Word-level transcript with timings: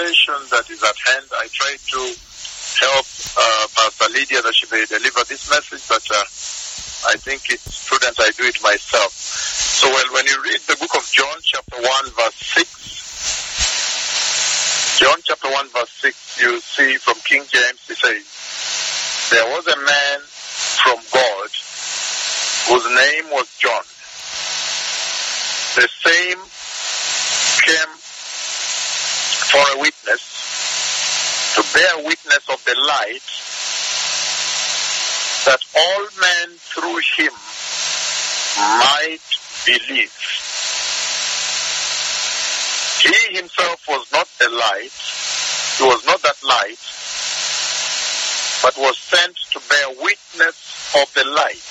that 0.00 0.64
is 0.70 0.82
at 0.82 0.96
hand. 1.12 1.26
I 1.36 1.46
try 1.52 1.76
to 1.76 2.00
help 2.80 3.04
uh, 3.36 3.68
Pastor 3.76 4.08
Lydia 4.08 4.40
that 4.40 4.56
she 4.56 4.64
may 4.72 4.80
deliver 4.88 5.20
this 5.28 5.44
message, 5.52 5.84
but 5.92 6.00
uh, 6.08 6.24
I 7.12 7.20
think 7.20 7.52
it's 7.52 7.84
prudent 7.84 8.16
I 8.16 8.32
do 8.32 8.48
it 8.48 8.56
myself. 8.62 9.12
So 9.12 9.92
well, 9.92 10.08
when 10.16 10.24
you 10.24 10.40
read 10.42 10.60
the 10.64 10.80
book 10.80 10.96
of 10.96 11.04
John, 11.12 11.36
chapter 11.44 11.76
1, 11.76 11.84
verse 12.16 12.32
6, 12.56 15.04
John 15.04 15.20
chapter 15.24 15.50
1, 15.52 15.68
verse 15.68 15.92
6, 16.00 16.40
you 16.40 16.58
see 16.60 16.96
from 16.96 17.20
King 17.28 17.44
James, 17.52 17.84
he 17.84 17.92
says, 17.92 18.24
There 19.28 19.44
was 19.52 19.68
a 19.68 19.76
man 19.84 20.24
from 20.80 20.96
God 21.12 21.52
whose 22.72 22.88
name 22.88 23.28
was 23.36 23.52
John. 23.60 23.84
The 25.76 25.84
same 26.00 26.40
came 27.68 27.99
for 29.50 29.58
a 29.58 29.80
witness, 29.80 30.22
to 31.58 31.62
bear 31.74 32.06
witness 32.06 32.44
of 32.54 32.62
the 32.62 32.76
light, 32.86 33.26
that 35.42 35.58
all 35.74 36.02
men 36.22 36.54
through 36.70 37.02
him 37.18 37.34
might 38.78 39.26
believe. 39.66 40.14
He 43.02 43.34
himself 43.34 43.82
was 43.88 44.06
not 44.12 44.28
the 44.38 44.50
light, 44.54 44.94
he 45.78 45.82
was 45.82 46.06
not 46.06 46.22
that 46.22 46.38
light, 46.46 46.78
but 48.62 48.78
was 48.78 48.96
sent 48.98 49.34
to 49.50 49.58
bear 49.68 49.88
witness 49.98 50.94
of 50.94 51.12
the 51.14 51.24
light. 51.26 51.66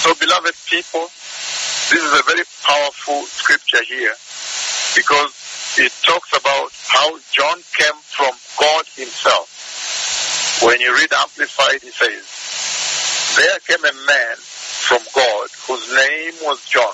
So, 0.00 0.14
beloved 0.14 0.54
people, 0.66 1.04
this 1.92 2.00
is 2.00 2.18
a 2.18 2.22
very 2.24 2.44
powerful 2.64 3.26
scripture 3.26 3.84
here 3.84 4.14
because 4.96 5.41
it 5.78 5.92
talks 6.02 6.36
about 6.36 6.70
how 6.86 7.18
John 7.32 7.56
came 7.72 7.98
from 8.04 8.34
God 8.60 8.84
himself. 8.94 9.48
When 10.62 10.80
you 10.80 10.94
read 10.94 11.12
Amplified, 11.12 11.80
he 11.82 11.90
says, 11.90 12.24
There 13.36 13.58
came 13.66 13.84
a 13.84 14.06
man 14.06 14.36
from 14.36 15.00
God 15.14 15.48
whose 15.66 15.88
name 15.88 16.34
was 16.42 16.60
John. 16.68 16.92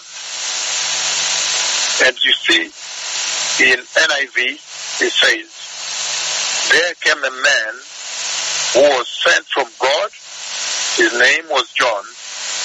And 2.06 2.14
you 2.22 2.32
see, 2.38 2.70
in 3.64 3.80
NIV, 3.80 4.38
it 5.02 5.12
says, 5.12 5.48
There 6.70 6.94
came 7.02 7.18
a 7.18 7.34
man 7.34 7.74
who 8.74 8.82
was 8.94 9.08
sent 9.08 9.44
from 9.46 9.66
God. 9.80 10.10
His 10.96 11.18
name 11.18 11.50
was 11.50 11.68
John. 11.72 12.04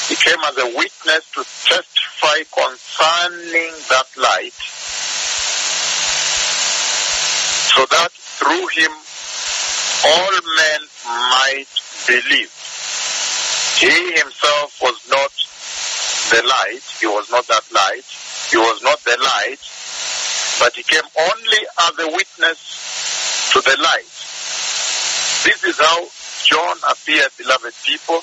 He 0.09 0.15
came 0.15 0.39
as 0.45 0.57
a 0.57 0.67
witness 0.77 1.23
to 1.33 1.43
testify 1.65 2.43
concerning 2.53 3.73
that 3.89 4.05
light, 4.17 4.53
so 7.73 7.85
that 7.89 8.11
through 8.11 8.67
him 8.77 8.91
all 10.05 10.31
men 10.31 10.81
might 11.05 11.71
believe. 12.05 12.51
He 13.79 14.13
himself 14.13 14.77
was 14.81 14.97
not 15.09 15.31
the 16.29 16.41
light, 16.47 16.83
he 16.99 17.07
was 17.07 17.29
not 17.31 17.47
that 17.47 17.65
light, 17.73 18.05
he 18.49 18.57
was 18.57 18.81
not 18.83 18.99
the 19.03 19.17
light, 19.17 19.61
but 20.59 20.75
he 20.75 20.83
came 20.83 21.07
only 21.17 21.61
as 21.89 21.93
a 21.99 22.07
witness 22.13 22.59
to 23.53 23.61
the 23.61 23.77
light. 23.81 24.13
This 25.43 25.63
is 25.63 25.79
how 25.79 26.07
John 26.45 26.77
appeared, 26.89 27.31
beloved 27.37 27.73
people. 27.83 28.21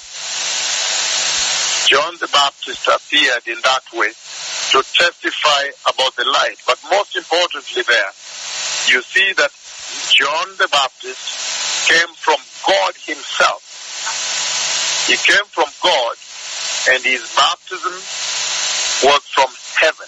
John 1.90 2.14
the 2.20 2.30
Baptist 2.32 2.86
appeared 2.86 3.42
in 3.46 3.58
that 3.64 3.82
way 3.92 4.12
to 4.70 4.78
testify 4.94 5.62
about 5.90 6.14
the 6.14 6.24
light. 6.24 6.56
But 6.66 6.78
most 6.90 7.16
importantly, 7.16 7.82
there, 7.82 8.12
you 8.88 9.02
see 9.02 9.32
that 9.34 9.50
John 10.14 10.48
the 10.56 10.68
Baptist 10.70 11.88
came 11.88 12.14
from 12.14 12.38
God 12.66 12.94
Himself. 13.04 13.70
He 15.10 15.16
came 15.16 15.42
from 15.50 15.66
God, 15.82 16.14
and 16.94 17.02
his 17.02 17.18
baptism 17.34 17.98
was 19.02 19.22
from 19.34 19.50
heaven. 19.74 20.06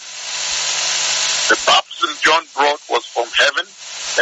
The 1.50 1.58
baptism 1.66 2.14
John 2.22 2.44
brought 2.54 2.78
was 2.86 3.02
from 3.10 3.26
heaven, 3.34 3.66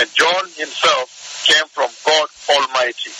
and 0.00 0.08
John 0.16 0.48
himself 0.56 1.44
came 1.44 1.68
from 1.68 1.90
God 2.06 2.28
Almighty. 2.48 3.12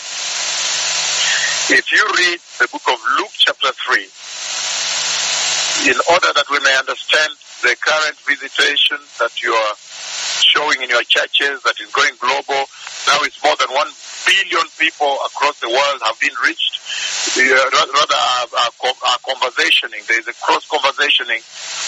If 1.74 1.92
you 1.92 2.00
read 2.16 2.40
the 2.58 2.68
book 2.72 2.88
of 2.88 2.98
Luke, 3.18 3.34
chapter 3.36 3.68
3, 3.68 4.08
in 5.92 5.98
order 6.10 6.32
that 6.32 6.48
we 6.50 6.60
may 6.64 6.76
understand 6.80 7.36
the 7.60 7.76
current 7.76 8.16
visitation 8.24 8.98
that 9.20 9.42
you 9.42 9.52
are 9.52 9.74
showing 10.50 10.82
in 10.82 10.90
your 10.90 11.06
churches 11.06 11.62
that 11.62 11.78
is 11.78 11.90
going 11.94 12.14
global, 12.18 12.66
now 13.06 13.22
it's 13.22 13.38
more 13.42 13.54
than 13.56 13.70
one 13.70 13.88
billion 14.26 14.66
people 14.78 15.10
across 15.26 15.58
the 15.60 15.70
world 15.70 15.98
have 16.04 16.18
been 16.20 16.34
reached. 16.44 16.78
Uh, 17.30 17.42
rather, 17.94 18.18
are, 18.18 18.74
are, 18.82 19.20
conversationing. 19.22 20.02
There 20.08 20.18
is 20.18 20.26
a 20.26 20.34
cross 20.42 20.66
conversationing. 20.66 21.40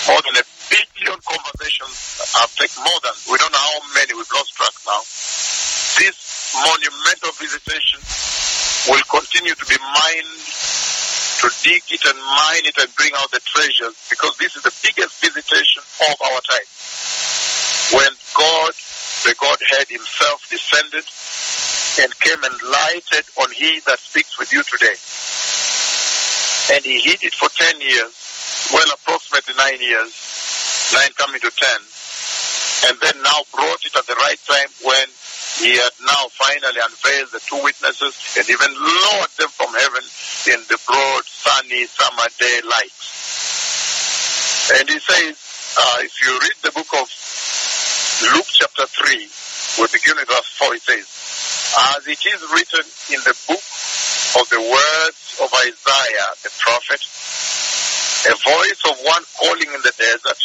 More 0.07 0.23
than 0.23 0.39
a 0.39 0.47
billion 0.71 1.19
conversations 1.27 1.95
have 2.39 2.51
taken 2.55 2.83
more 2.83 3.01
than. 3.03 3.15
We 3.27 3.39
don't 3.39 3.51
know 3.51 3.67
how 3.75 3.83
many. 3.95 4.15
We've 4.15 4.31
lost 4.31 4.55
track 4.55 4.75
now. 4.87 5.03
This 5.99 6.17
monumental 6.55 7.33
visitation 7.39 8.01
will 8.89 9.03
continue 9.11 9.55
to 9.55 9.67
be 9.67 9.79
mined, 9.79 10.35
to 11.43 11.49
dig 11.63 11.83
it 11.91 12.03
and 12.07 12.19
mine 12.19 12.65
it 12.67 12.77
and 12.79 12.91
bring 12.95 13.13
out 13.19 13.31
the 13.31 13.43
treasures 13.43 13.95
because 14.11 14.37
this 14.39 14.55
is 14.57 14.63
the 14.63 14.75
biggest 14.83 15.21
visitation 15.21 15.83
of 16.11 16.17
our 16.23 16.41
time. 16.47 16.69
When 17.99 18.13
God, 18.35 18.73
the 19.27 19.35
Godhead 19.39 19.89
himself 19.91 20.47
descended 20.49 21.05
and 22.01 22.09
came 22.21 22.43
and 22.43 22.57
lighted 22.63 23.25
on 23.37 23.52
he 23.63 23.79
that 23.87 23.99
speaks 24.03 24.35
with 24.39 24.51
you 24.51 24.63
today. 24.67 24.99
And 26.75 26.83
he 26.83 26.99
hid 26.99 27.23
it 27.23 27.35
for 27.35 27.47
10 27.47 27.79
years, 27.79 28.11
well, 28.75 28.87
approximately 28.91 29.55
9 29.55 29.79
years, 29.79 30.11
9 30.91 31.15
coming 31.15 31.41
to 31.41 31.51
10, 31.51 32.91
and 32.91 32.99
then 32.99 33.23
now 33.23 33.39
brought 33.55 33.87
it 33.87 33.95
at 33.95 34.07
the 34.11 34.19
right 34.19 34.41
time 34.51 34.71
when 34.83 35.07
he 35.63 35.79
had 35.79 35.95
now 36.03 36.27
finally 36.35 36.81
unveiled 36.83 37.31
the 37.31 37.43
two 37.47 37.61
witnesses 37.63 38.19
and 38.35 38.47
even 38.51 38.73
lowered 38.75 39.35
them 39.39 39.53
from 39.55 39.71
heaven 39.79 40.03
in 40.51 40.61
the 40.67 40.79
broad, 40.83 41.23
sunny 41.23 41.87
summer 41.87 42.27
day 42.43 42.59
light. 42.67 42.99
And 44.75 44.91
he 44.91 44.99
says, 44.99 45.39
uh, 45.79 45.99
if 46.03 46.15
you 46.19 46.35
read 46.35 46.59
the 46.67 46.73
book 46.75 46.91
of 46.99 47.07
Luke 48.35 48.51
chapter 48.51 48.87
3, 48.91 49.29
we 49.79 49.87
begin 49.93 50.17
with 50.19 50.29
verse 50.29 50.51
4, 50.59 50.75
it 50.75 50.83
says, 50.83 51.07
As 51.73 52.07
it 52.07 52.21
is 52.21 52.43
written 52.53 52.85
in 53.17 53.21
the 53.25 53.33
book 53.49 53.65
of 54.37 54.45
the 54.53 54.61
words 54.61 55.21
of 55.41 55.49
Isaiah 55.57 56.33
the 56.45 56.53
prophet, 56.61 57.01
a 58.29 58.35
voice 58.45 58.83
of 58.93 59.01
one 59.09 59.25
calling 59.41 59.73
in 59.73 59.81
the 59.81 59.95
desert, 59.97 60.41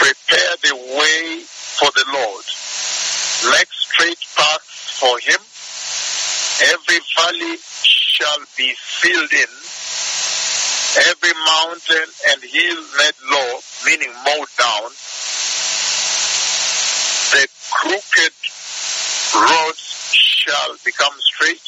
prepare 0.00 0.56
the 0.64 0.76
way 0.96 1.44
for 1.44 1.92
the 1.92 2.06
Lord, 2.08 2.44
make 3.52 3.68
straight 3.68 4.16
paths 4.32 4.96
for 4.96 5.12
him. 5.20 5.40
Every 6.72 7.00
valley 7.20 7.58
shall 7.84 8.40
be 8.56 8.72
filled 8.80 9.32
in, 9.36 9.52
every 11.04 11.36
mountain 11.36 12.08
and 12.32 12.40
hill 12.40 12.80
made 12.96 13.18
low, 13.28 13.60
meaning 13.84 14.12
mowed 14.24 14.48
down. 14.56 14.88
The 17.30 17.46
crooked 17.70 18.32
shall 20.40 20.72
become 20.84 21.12
straight, 21.20 21.60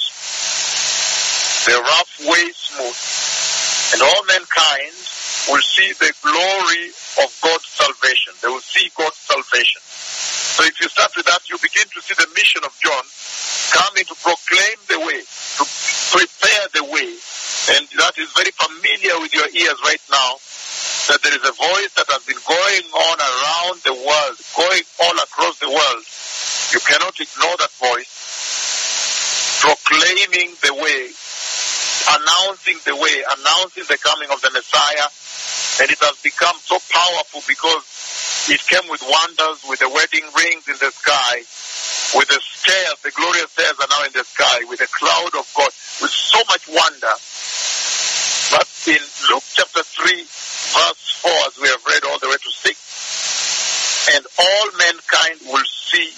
the 1.68 1.76
rough 1.76 2.12
way 2.24 2.46
smooth, 2.56 3.00
and 3.92 4.00
all 4.00 4.22
mankind 4.24 4.96
will 5.52 5.60
see 5.60 5.92
the 6.00 6.12
glory 6.24 6.86
of 7.20 7.28
God's 7.44 7.68
salvation. 7.68 8.32
They 8.40 8.48
will 8.48 8.64
see 8.64 8.88
God's 8.96 9.18
salvation. 9.18 9.82
So 9.84 10.64
if 10.64 10.80
you 10.80 10.88
start 10.88 11.12
with 11.16 11.26
that, 11.26 11.48
you 11.50 11.58
begin 11.60 11.84
to 11.84 12.00
see 12.00 12.14
the 12.14 12.28
mission 12.36 12.62
of 12.64 12.72
John 12.80 13.04
coming 13.72 14.04
to 14.04 14.14
proclaim 14.20 14.76
the 14.88 15.00
way, 15.00 15.20
to 15.24 15.64
prepare 16.12 16.64
the 16.76 16.84
way. 16.92 17.10
And 17.72 17.88
that 17.98 18.14
is 18.20 18.28
very 18.36 18.52
familiar 18.52 19.16
with 19.22 19.32
your 19.32 19.48
ears 19.48 19.78
right 19.80 20.04
now, 20.12 20.36
that 21.08 21.20
there 21.24 21.34
is 21.34 21.44
a 21.44 21.56
voice 21.56 21.92
that 21.96 22.08
has 22.12 22.22
been 22.28 22.40
going 22.44 22.86
on 22.92 23.16
around 23.16 23.76
the 23.82 23.96
world, 23.96 24.36
going 24.54 24.84
all 25.02 25.16
across 25.24 25.56
the 25.58 25.72
world. 25.72 26.04
You 26.76 26.80
cannot 26.84 27.16
ignore 27.16 27.56
that 27.64 27.72
voice, 27.80 28.11
proclaiming 29.92 30.56
the 30.64 30.72
way, 30.74 31.12
announcing 32.16 32.78
the 32.88 32.96
way, 32.96 33.16
announcing 33.36 33.84
the 33.88 33.98
coming 34.00 34.30
of 34.32 34.40
the 34.40 34.50
Messiah. 34.50 35.08
And 35.80 35.90
it 35.90 35.98
has 36.00 36.16
become 36.22 36.56
so 36.64 36.78
powerful 36.92 37.40
because 37.48 37.84
it 38.48 38.60
came 38.68 38.88
with 38.88 39.02
wonders, 39.04 39.64
with 39.68 39.80
the 39.80 39.88
wedding 39.88 40.24
rings 40.36 40.68
in 40.68 40.76
the 40.80 40.92
sky, 40.92 41.44
with 42.16 42.28
the 42.28 42.40
stairs, 42.40 42.96
the 43.04 43.10
glorious 43.12 43.50
stairs 43.52 43.76
are 43.80 43.88
now 43.88 44.04
in 44.04 44.12
the 44.12 44.24
sky, 44.24 44.64
with 44.68 44.80
the 44.80 44.88
cloud 44.92 45.32
of 45.36 45.48
God, 45.56 45.72
with 46.00 46.12
so 46.12 46.40
much 46.48 46.68
wonder. 46.68 47.14
But 48.52 48.68
in 48.88 49.00
Luke 49.32 49.44
chapter 49.56 49.82
3, 49.82 50.12
verse 50.12 51.02
4, 51.24 51.32
as 51.48 51.56
we 51.60 51.68
have 51.68 51.84
read 51.88 52.04
all 52.04 52.20
the 52.20 52.28
way 52.28 52.36
to 52.36 52.50
6, 52.52 54.12
and 54.12 54.24
all 54.40 54.66
mankind 54.76 55.40
will 55.48 55.64
see 55.64 56.12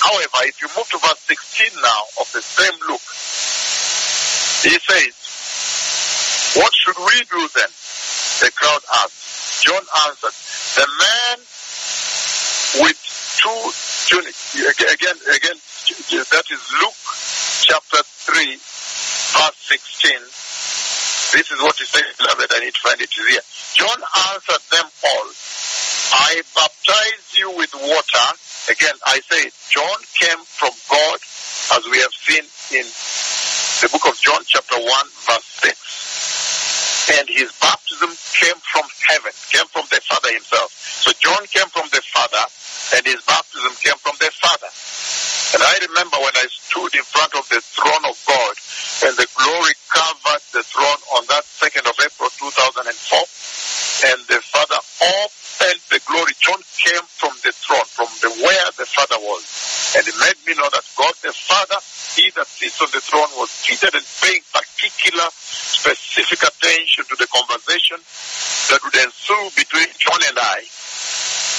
However, 0.00 0.48
if 0.48 0.60
you 0.62 0.68
move 0.76 0.88
to 0.90 0.98
verse 0.98 1.20
16 1.28 1.76
now 1.80 2.02
of 2.20 2.26
the 2.32 2.40
same 2.40 2.72
Luke, 2.88 3.04
he 4.64 4.76
says, 4.80 5.12
What 6.56 6.72
should 6.72 6.96
we 6.96 7.16
do 7.28 7.42
then? 7.52 7.70
The 8.40 8.50
crowd 8.56 8.80
asked. 9.04 9.64
John 9.64 9.84
answered, 10.08 10.36
The 10.80 10.88
man 10.88 11.38
with 12.80 12.96
two 13.36 13.60
tunics. 14.08 14.56
Again, 14.56 15.16
again, 15.36 15.58
that 16.32 16.46
is 16.48 16.62
Luke 16.80 17.00
chapter 17.68 18.00
3, 18.02 18.56
verse 18.56 19.60
16. 19.68 20.16
This 21.36 21.50
is 21.52 21.60
what 21.62 21.76
he 21.76 21.84
says, 21.84 22.16
beloved. 22.16 22.48
I 22.50 22.60
need 22.64 22.74
to 22.74 22.80
find 22.80 23.00
it 23.00 23.12
here. 23.12 23.40
John 23.76 24.00
answered 24.32 24.64
them 24.72 24.88
all. 25.04 25.28
I 26.12 26.42
baptize 26.56 27.36
you 27.36 27.52
with 27.56 27.72
water. 27.74 28.28
Again, 28.68 28.92
I 29.06 29.20
say 29.24 29.48
John 29.72 29.98
came 30.20 30.44
from 30.44 30.76
God, 30.90 31.18
as 31.78 31.82
we 31.88 31.96
have 32.04 32.12
seen 32.12 32.44
in 32.76 32.84
the 33.80 33.88
book 33.88 34.04
of 34.04 34.20
John, 34.20 34.44
chapter 34.44 34.76
1, 34.76 34.84
verse 35.24 35.48
6. 35.64 37.16
And 37.16 37.26
his 37.32 37.50
baptism 37.56 38.12
came 38.36 38.60
from 38.60 38.84
heaven, 39.08 39.32
came 39.48 39.66
from 39.72 39.88
the 39.88 39.98
Father 40.04 40.30
himself. 40.36 40.70
So 40.76 41.10
John 41.18 41.40
came 41.48 41.72
from 41.72 41.88
the 41.88 42.04
Father, 42.12 42.44
and 43.00 43.02
his 43.08 43.24
baptism 43.24 43.72
came 43.80 43.96
from 44.04 44.20
the 44.20 44.28
Father. 44.28 44.70
And 45.56 45.64
I 45.64 45.74
remember 45.90 46.20
when 46.20 46.36
I 46.36 46.46
stood 46.52 46.94
in 46.94 47.02
front 47.08 47.34
of 47.34 47.48
the 47.48 47.64
throne 47.64 48.04
of 48.06 48.14
God, 48.28 48.54
and 49.08 49.16
the 49.16 49.26
glory 49.34 49.74
covered 49.88 50.44
the 50.52 50.62
throne 50.62 51.00
on 51.16 51.24
that 51.32 51.48
2nd 51.48 51.88
of 51.88 51.96
April 51.96 52.28
2004, 52.28 52.84
and 54.12 54.20
the 54.28 54.38
Father 54.44 54.78
opened 55.00 55.39
glory. 56.06 56.32
John 56.38 56.60
came 56.76 57.04
from 57.18 57.34
the 57.42 57.52
throne, 57.52 57.88
from 57.88 58.08
the 58.20 58.30
where 58.42 58.68
the 58.76 58.86
Father 58.86 59.18
was. 59.20 59.42
And 59.96 60.06
it 60.06 60.16
made 60.20 60.38
me 60.46 60.52
know 60.54 60.68
that 60.70 60.86
God 60.96 61.14
the 61.22 61.32
Father, 61.34 61.80
he 62.14 62.30
that 62.36 62.46
sits 62.46 62.80
on 62.80 62.88
the 62.92 63.00
throne, 63.02 63.28
was 63.36 63.50
seated 63.50 63.94
and 63.94 64.06
paying 64.22 64.44
particular, 64.52 65.26
specific 65.34 66.40
attention 66.46 67.04
to 67.08 67.16
the 67.16 67.26
conversation 67.28 67.98
that 68.70 68.80
would 68.84 68.96
ensue 68.96 69.44
between 69.56 69.88
John 69.98 70.20
and 70.30 70.38
I. 70.38 70.60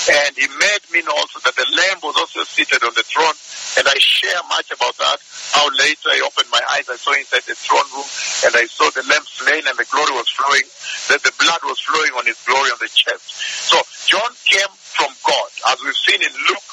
And 0.10 0.34
he 0.34 0.48
made 0.48 0.84
me 0.90 1.06
know 1.06 1.14
also 1.14 1.40
that 1.46 1.54
the 1.54 1.68
Lamb 1.78 2.00
was 2.02 2.18
also 2.18 2.42
seated 2.44 2.82
on 2.82 2.94
the 2.98 3.06
throne. 3.06 3.38
And 3.78 3.88
I 3.88 3.96
share 4.00 4.42
much 4.52 4.72
about 4.72 4.98
that. 5.00 5.18
How 5.56 5.68
later 5.80 6.12
I 6.12 6.20
opened 6.28 6.52
my 6.52 6.64
eyes, 6.76 6.90
I 6.92 6.98
saw 7.00 7.16
inside 7.16 7.48
the 7.48 7.56
throne 7.56 7.88
room, 7.96 8.08
and 8.48 8.52
I 8.56 8.68
saw 8.68 8.92
the 8.92 9.04
Lamb 9.08 9.24
slain, 9.24 9.64
and 9.64 9.78
the 9.80 9.88
glory 9.88 10.12
was 10.12 10.28
flowing. 10.32 10.68
That 11.08 11.24
the 11.24 11.32
blood 11.40 11.64
was 11.64 11.80
flowing 11.80 12.12
on 12.20 12.26
his 12.28 12.40
glory 12.44 12.72
on 12.72 12.80
the 12.84 12.92
chest. 12.92 13.32
So 13.72 13.80
John 14.12 14.32
came 14.44 14.72
from 14.76 15.12
God, 15.24 15.50
as 15.72 15.78
we've 15.84 15.96
seen 16.04 16.20
in 16.20 16.34
Luke 16.52 16.68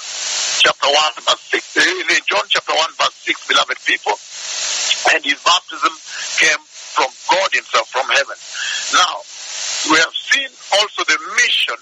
chapter 0.58 0.90
1, 0.90 1.22
verse 1.22 1.44
6, 1.54 1.76
eh, 1.78 2.18
in 2.18 2.22
John 2.26 2.44
chapter 2.50 2.74
1, 2.74 2.98
verse 2.98 3.14
6, 3.30 3.46
beloved 3.46 3.78
people. 3.86 4.18
And 5.14 5.22
his 5.22 5.38
baptism 5.46 5.94
came 6.42 6.62
from 6.66 7.10
God 7.30 7.50
himself, 7.54 7.86
from 7.94 8.10
heaven. 8.10 8.38
Now, 8.90 9.22
we 9.86 9.96
have 10.02 10.14
seen 10.18 10.50
also 10.74 11.06
the 11.06 11.18
mission 11.38 11.78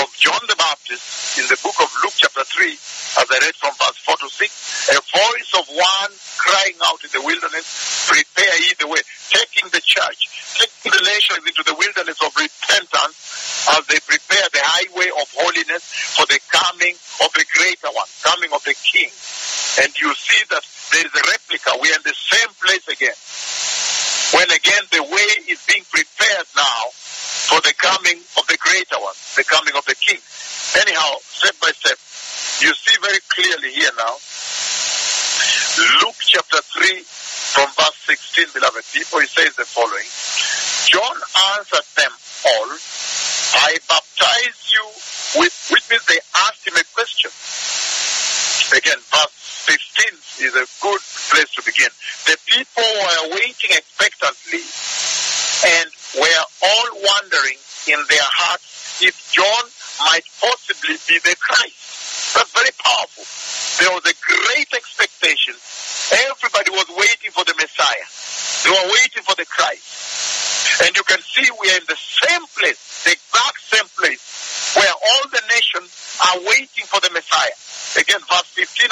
of 0.00 0.08
John 0.16 0.40
the 0.48 0.56
Baptist 0.56 1.36
in 1.36 1.44
the 1.52 1.58
book 1.60 1.76
of 1.76 1.92
Luke 2.00 2.16
chapter 2.16 2.44
3, 2.44 2.72
as 2.72 3.20
I 3.32 3.40
read 3.40 3.56
from 3.56 3.72
verse 3.80 3.96
4 4.04 4.16
to 4.20 4.28
6, 4.28 4.92
a 4.92 5.00
voice 5.00 5.50
of 5.56 5.64
one 5.72 6.12
crying 6.36 6.76
out 6.84 7.00
in 7.00 7.10
the 7.16 7.24
wilderness, 7.24 7.64
prepare 8.06 8.56
ye 8.60 8.76
the 8.76 8.88
way, 8.88 9.00
taking 9.32 9.68
the 9.72 9.80
church, 9.80 10.28
taking 10.60 10.92
the 10.92 11.04
nations 11.08 11.40
into 11.48 11.64
the 11.64 11.72
wilderness 11.72 12.20
of 12.20 12.30
repentance 12.36 13.16
as 13.72 13.82
they 13.88 14.00
prepare 14.04 14.46
the 14.52 14.60
highway 14.60 15.08
of 15.16 15.26
holiness 15.32 15.82
for 16.12 16.26
the 16.28 16.40
coming 16.50 16.92
of 17.24 17.30
the 17.32 17.46
greater 17.56 17.90
one, 17.96 18.10
coming 18.20 18.52
of 18.52 18.60
the 18.68 18.76
king. 18.84 19.08
And 19.80 19.88
you 19.96 20.12
see 20.12 20.42
that 20.52 20.64
there 20.92 21.06
is 21.06 21.14
a 21.16 21.24
replica. 21.24 21.78
We 21.80 21.88
are 21.88 21.96
in 21.96 22.04
the 22.04 22.12
same 22.12 22.52
place 22.60 22.84
again. 22.90 23.16
When 24.36 24.48
again 24.52 24.84
the 24.92 25.04
way 25.08 25.30
is 25.48 25.64
being 25.64 25.84
prepared 25.88 26.48
now 26.52 26.92
for 27.48 27.60
the 27.64 27.72
coming 27.78 28.20
of 28.36 28.44
the 28.48 28.58
greater 28.60 28.98
one, 29.00 29.16
the 29.36 29.44
coming 29.44 29.72
of 29.76 29.84
the 29.88 29.96
king. 29.96 30.20
Anyhow, 30.76 31.20
step 31.20 31.56
by 31.60 31.72
step, 31.72 31.96
you 32.64 32.72
see 32.74 32.96
very 33.00 33.20
clearly 33.28 33.72
here 33.72 33.92
now, 33.96 34.14
Luke 36.00 36.20
chapter 36.20 36.60
3 36.60 37.04
from 37.52 37.68
verse 37.76 37.98
16, 38.08 38.56
beloved 38.56 38.84
people, 38.92 39.20
he 39.20 39.28
says 39.28 39.56
the 39.56 39.64
following. 39.68 40.08
John 40.88 41.16
answered 41.56 41.88
them 41.96 42.12
all, 42.12 42.70
I 43.52 43.76
baptize 43.84 44.58
you 44.72 44.84
with, 45.40 45.54
which 45.72 45.84
means 45.90 46.04
they 46.08 46.20
asked 46.48 46.64
him 46.64 46.76
a 46.76 46.84
question. 46.96 47.28
Again, 48.72 49.00
verse 49.12 49.36
15 49.68 50.48
is 50.48 50.54
a 50.56 50.64
good 50.80 51.02
place 51.28 51.50
to 51.56 51.62
begin. 51.64 51.92
The 52.24 52.38
people 52.48 52.84
were 52.84 53.36
waiting 53.36 53.76
expectantly 53.76 54.64
and 55.76 55.88
were 56.16 56.44
all 56.64 56.88
wondering 57.00 57.58
in 57.88 58.00
their 58.08 58.28
hearts 58.28 59.02
if 59.02 59.16
John 59.32 59.64
might 60.08 60.24
possibly 60.40 60.96
be 61.08 61.18
the 61.20 61.36
Christ. 61.36 62.34
That's 62.34 62.52
very 62.52 62.72
powerful. 62.80 63.24
There 63.80 63.92
was 63.92 64.04
a 64.08 64.16
great 64.24 64.70
expectation. 64.72 65.54
Everybody 66.32 66.70
was 66.72 66.88
waiting 66.96 67.30
for 67.32 67.44
the 67.44 67.54
Messiah. 67.56 68.06
They 68.64 68.72
were 68.72 68.88
waiting 69.00 69.22
for 69.24 69.36
the 69.36 69.46
Christ. 69.46 70.82
And 70.84 70.96
you 70.96 71.04
can 71.04 71.20
see 71.20 71.44
we 71.60 71.70
are 71.70 71.78
in 71.78 71.88
the 71.88 71.96
same 71.96 72.44
place, 72.56 73.04
the 73.04 73.12
exact 73.12 73.60
same 73.68 73.88
place, 73.96 74.74
where 74.76 74.92
all 74.92 75.24
the 75.28 75.42
nations 75.52 75.92
are 76.20 76.38
waiting 76.48 76.84
for 76.88 77.00
the 77.00 77.10
Messiah. 77.12 77.56
Again, 78.00 78.20
verse 78.24 78.48
15, 78.56 78.88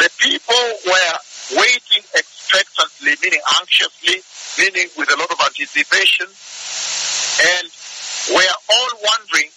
The 0.00 0.10
people 0.18 0.64
were 0.86 1.16
waiting 1.56 2.04
expectantly, 2.14 3.16
meaning 3.22 3.40
anxiously, 3.60 4.22
meaning 4.58 4.88
with 4.96 5.12
a 5.12 5.16
lot 5.16 5.30
of 5.30 5.40
anticipation, 5.40 6.26
and 6.28 7.68
were 8.36 8.56
all 8.68 8.92
wondering 9.00 9.50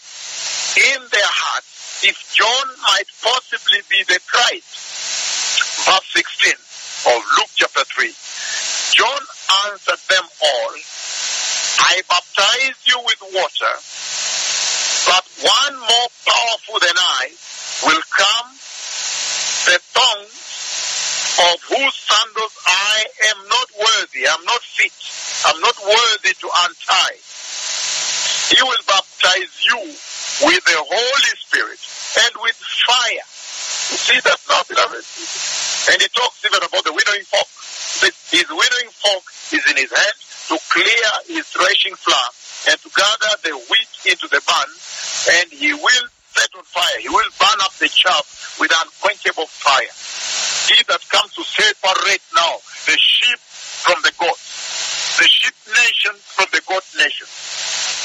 in 0.75 0.99
their 1.11 1.31
hearts 1.31 2.03
if 2.03 2.15
John 2.35 2.67
might 2.83 3.07
possibly 3.23 3.79
be 3.89 4.03
the 4.03 4.19
Christ. 4.27 4.67
Verse 5.87 6.07
16 6.15 6.53
of 7.15 7.19
Luke 7.39 7.51
chapter 7.55 7.83
3. 7.83 8.11
John 8.95 9.21
answered 9.67 10.03
them 10.09 10.23
all, 10.23 10.73
I 11.79 12.01
baptize 12.07 12.79
you 12.85 12.99
with 13.03 13.21
water, 13.35 13.73
but 15.07 15.23
one 15.43 15.75
more 15.79 16.09
powerful 16.25 16.79
than 16.79 16.95
I 16.95 17.31
will 17.83 18.03
come, 18.11 18.49
the 19.67 19.79
thongs 19.91 20.43
of 21.51 21.57
whose 21.67 21.95
sandals 21.95 22.55
I 22.65 23.05
am 23.31 23.37
not 23.49 23.67
I'm 24.33 24.45
not 24.49 24.61
fit, 24.65 24.97
I'm 25.45 25.61
not 25.61 25.77
worthy 25.77 26.33
to 26.33 26.47
untie. 26.65 27.21
He 28.49 28.59
will 28.65 28.83
baptize 28.89 29.53
you 29.61 29.77
with 30.49 30.63
the 30.65 30.79
Holy 30.81 31.33
Spirit 31.37 31.77
and 32.25 32.33
with 32.41 32.57
fire. 32.57 33.25
You 33.93 33.99
see 34.01 34.19
that 34.25 34.41
now, 34.49 34.65
beloved? 34.65 35.05
And 35.93 36.01
he 36.01 36.09
talks 36.17 36.41
even 36.41 36.65
about 36.65 36.81
the 36.81 36.97
winnowing 36.97 37.27
fork. 37.29 37.49
His 38.33 38.49
winnowing 38.49 38.91
fork 38.97 39.25
is 39.53 39.63
in 39.69 39.77
his 39.77 39.93
hand 39.93 40.17
to 40.49 40.57
clear 40.73 41.09
his 41.29 41.45
threshing 41.53 41.93
floor 41.95 42.25
and 42.73 42.77
to 42.81 42.89
gather 42.89 43.33
the 43.45 43.53
wheat 43.69 43.93
into 44.09 44.27
the 44.33 44.41
barn, 44.47 44.71
and 45.37 45.47
he 45.51 45.73
will 45.73 46.07
set 46.33 46.49
on 46.57 46.63
fire. 46.65 46.99
He 46.99 47.09
will 47.09 47.29
burn 47.37 47.59
up 47.61 47.73
the 47.77 47.87
chaff 47.87 48.57
with 48.59 48.71
unquenchable 48.71 49.47
fire. 49.47 49.93
He 50.71 50.79
that 50.87 51.03
comes 51.11 51.33
to 51.35 51.43
separate 51.43 52.23
now 52.33 52.57
the 52.87 52.97
sheep 52.97 53.39
from 53.83 53.99
the 54.01 54.15
goats, 54.15 55.19
the 55.19 55.27
sheep 55.27 55.55
nation 55.69 56.15
from 56.23 56.47
the 56.55 56.63
goat 56.65 56.87
nation, 56.95 57.27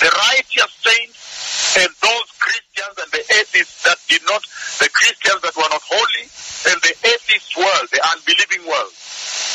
the 0.03 0.11
righteous 0.11 0.73
saints 0.83 1.79
and 1.79 1.91
those 2.03 2.29
Christians 2.43 2.97
and 2.99 3.11
the 3.15 3.23
atheists 3.39 3.83
that 3.87 3.99
did 4.11 4.23
not, 4.27 4.43
the 4.83 4.91
Christians 4.91 5.41
that 5.43 5.55
were 5.55 5.71
not 5.71 5.83
holy, 5.87 6.27
and 6.67 6.77
the 6.83 6.95
atheist 7.07 7.55
world, 7.55 7.87
the 7.95 8.03
unbelieving 8.03 8.67
world. 8.67 8.95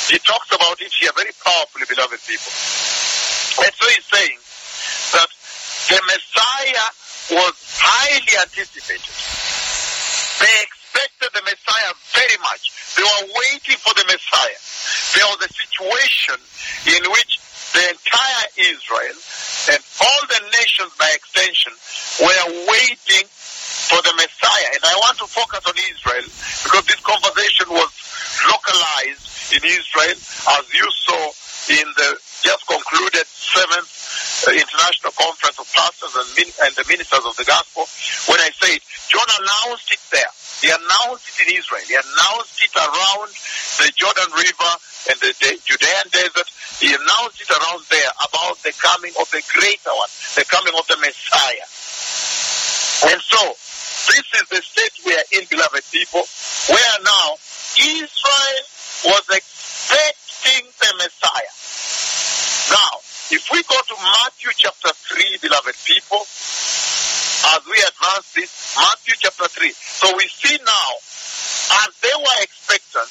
He 0.08 0.20
talks 0.20 0.52
about 0.52 0.80
it 0.80 0.92
here 0.96 1.12
very 1.16 1.32
beloved 2.04 2.20
people. 2.28 2.52
And 3.64 3.72
so 3.72 3.84
he's 3.88 4.08
saying 4.12 4.40
that 5.16 5.30
the 5.88 6.00
Messiah 6.04 6.88
was 7.32 7.56
highly 7.80 8.34
anticipated. 8.44 9.16
They 10.44 10.56
expected 10.68 11.32
the 11.32 11.44
Messiah 11.48 11.94
very 12.12 12.40
much. 12.44 12.76
They 13.00 13.04
were 13.08 13.26
waiting 13.32 13.80
for 13.80 13.94
the 13.96 14.04
Messiah. 14.04 14.60
There 15.16 15.28
was 15.32 15.40
a 15.48 15.52
situation 15.54 16.40
in 16.92 17.04
which 17.12 17.40
the 17.72 17.84
entire 17.88 18.46
Israel 18.60 19.18
and 19.72 19.82
all 20.04 20.22
the 20.28 20.42
nations 20.60 20.92
by 21.00 21.10
extension 21.16 21.72
were 22.20 22.68
waiting 22.68 23.26
for 23.32 24.02
the 24.04 24.14
Messiah. 24.20 24.70
And 24.76 24.84
I 24.84 24.96
want 25.08 25.18
to 25.24 25.28
focus 25.28 25.64
on 25.66 25.74
Israel 25.78 26.28
because 26.68 26.86
this 26.86 27.02
conversation 27.02 27.72
was 27.72 27.92
localized 28.52 29.56
in 29.56 29.62
Israel 29.64 30.18
as 30.60 30.64
you 30.74 30.88
saw 30.92 31.43
in 31.70 31.88
the 31.96 32.10
just 32.44 32.64
concluded 32.68 33.24
seventh 33.28 33.88
uh, 34.48 34.52
international 34.52 35.14
conference 35.16 35.56
of 35.60 35.68
pastors 35.72 36.14
and, 36.16 36.28
min- 36.36 36.58
and 36.68 36.76
the 36.76 36.84
ministers 36.92 37.24
of 37.24 37.36
the 37.40 37.48
gospel 37.48 37.88
when 38.28 38.40
I 38.44 38.52
said 38.60 38.80
John 39.08 39.28
announced 39.40 39.92
it 39.92 40.02
there 40.12 40.32
He 40.64 40.70
announced 40.72 41.28
it 41.28 41.48
in 41.48 41.60
Israel. 41.60 41.84
He 41.88 41.96
announced 41.96 42.60
it 42.64 42.72
around 42.76 43.30
the 43.84 43.92
Jordan 43.96 44.32
River 44.36 44.72
and 45.12 45.18
the, 45.20 45.32
Judean 45.64 46.06
desert. 46.12 46.48
He 46.80 46.94
announced 46.96 47.42
it 47.42 47.52
around 47.52 47.84
there 47.92 48.12
about 48.24 48.56
the 48.64 48.72
coming 48.80 49.12
of 49.20 49.28
the 49.32 49.44
greater 49.52 49.92
one, 49.92 50.12
the 50.36 50.46
coming 50.48 50.74
of 50.80 50.88
the 50.88 50.98
Messiah. 51.04 51.68
And 53.12 53.20
so, 53.22 53.42
this 54.08 54.26
is 54.40 54.46
the 54.50 54.62
state 54.64 54.96
we 55.06 55.14
are 55.16 55.28
in, 55.36 55.44
beloved 55.52 55.84
people, 55.92 56.24
where 56.72 56.96
now 57.04 57.36
Israel 57.76 58.64
was 59.12 59.24
Messiah. 60.98 61.54
Now, 62.72 62.94
if 63.32 63.50
we 63.52 63.64
go 63.64 63.76
to 63.76 63.96
Matthew 63.98 64.52
chapter 64.56 64.92
3, 64.94 65.38
beloved 65.42 65.76
people, 65.86 66.22
as 66.22 67.62
we 67.68 67.78
advance 67.82 68.28
this, 68.34 68.52
Matthew 68.78 69.16
chapter 69.20 69.48
3. 69.48 69.74
So 69.74 70.08
we 70.16 70.28
see 70.28 70.58
now, 70.64 70.90
as 71.86 71.92
they 72.00 72.16
were 72.16 72.40
expectant, 72.42 73.10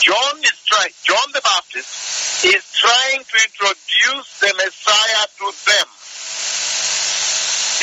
John 0.00 0.40
is 0.40 0.58
trying, 0.64 0.94
John 1.04 1.28
the 1.34 1.42
Baptist 1.44 2.44
is 2.44 2.64
trying 2.72 3.20
to 3.20 3.36
introduce 3.36 4.28
the 4.40 4.52
Messiah 4.56 5.24
to 5.38 5.46
them. 5.68 5.88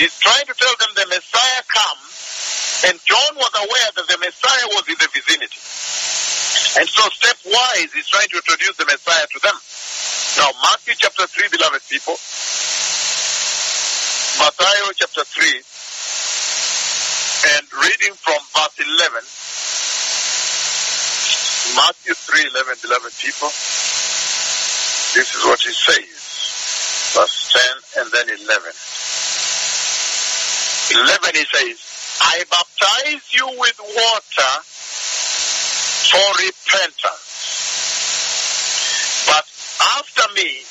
He's 0.01 0.17
trying 0.17 0.45
to 0.45 0.55
tell 0.57 0.75
them 0.81 0.89
the 0.97 1.07
Messiah 1.13 1.63
comes, 1.69 2.85
and 2.89 2.95
John 3.05 3.33
was 3.37 3.53
aware 3.53 3.89
that 3.97 4.07
the 4.09 4.17
Messiah 4.17 4.67
was 4.73 4.85
in 4.89 4.97
the 4.97 5.09
vicinity. 5.13 5.61
And 6.77 6.87
so 6.87 7.01
stepwise, 7.09 7.89
he's 7.93 8.07
trying 8.07 8.29
to 8.29 8.37
introduce 8.37 8.77
the 8.77 8.85
Messiah 8.85 9.27
to 9.27 9.39
them. 9.41 9.57
Now, 10.37 10.53
Matthew 10.61 10.93
chapter 10.97 11.25
3, 11.25 11.49
beloved 11.49 11.81
people, 11.89 12.13
Matthew 14.37 14.93
chapter 15.01 15.25
3, 15.25 15.49
and 17.57 17.65
reading 17.81 18.13
from 18.13 18.37
verse 18.53 18.77
11, 18.77 19.25
Matthew 21.73 22.13
3, 22.13 22.49
11, 22.53 22.77
beloved 22.85 23.13
people, 23.17 23.49
this 25.17 25.33
is 25.33 25.41
what 25.49 25.57
he 25.61 25.73
says, 25.73 27.17
verse 27.17 27.37
10 27.97 28.05
and 28.05 28.11
then 28.13 28.29
11. 28.29 28.45
11 30.93 31.33
he 31.33 31.45
says, 31.49 31.77
I 32.21 32.45
baptize 32.49 33.33
you 33.33 33.47
with 33.57 33.79
water 33.81 34.53
for 36.11 36.29
repentance. 36.39 37.27
But 39.27 39.45
after 39.99 40.25
me 40.35 40.63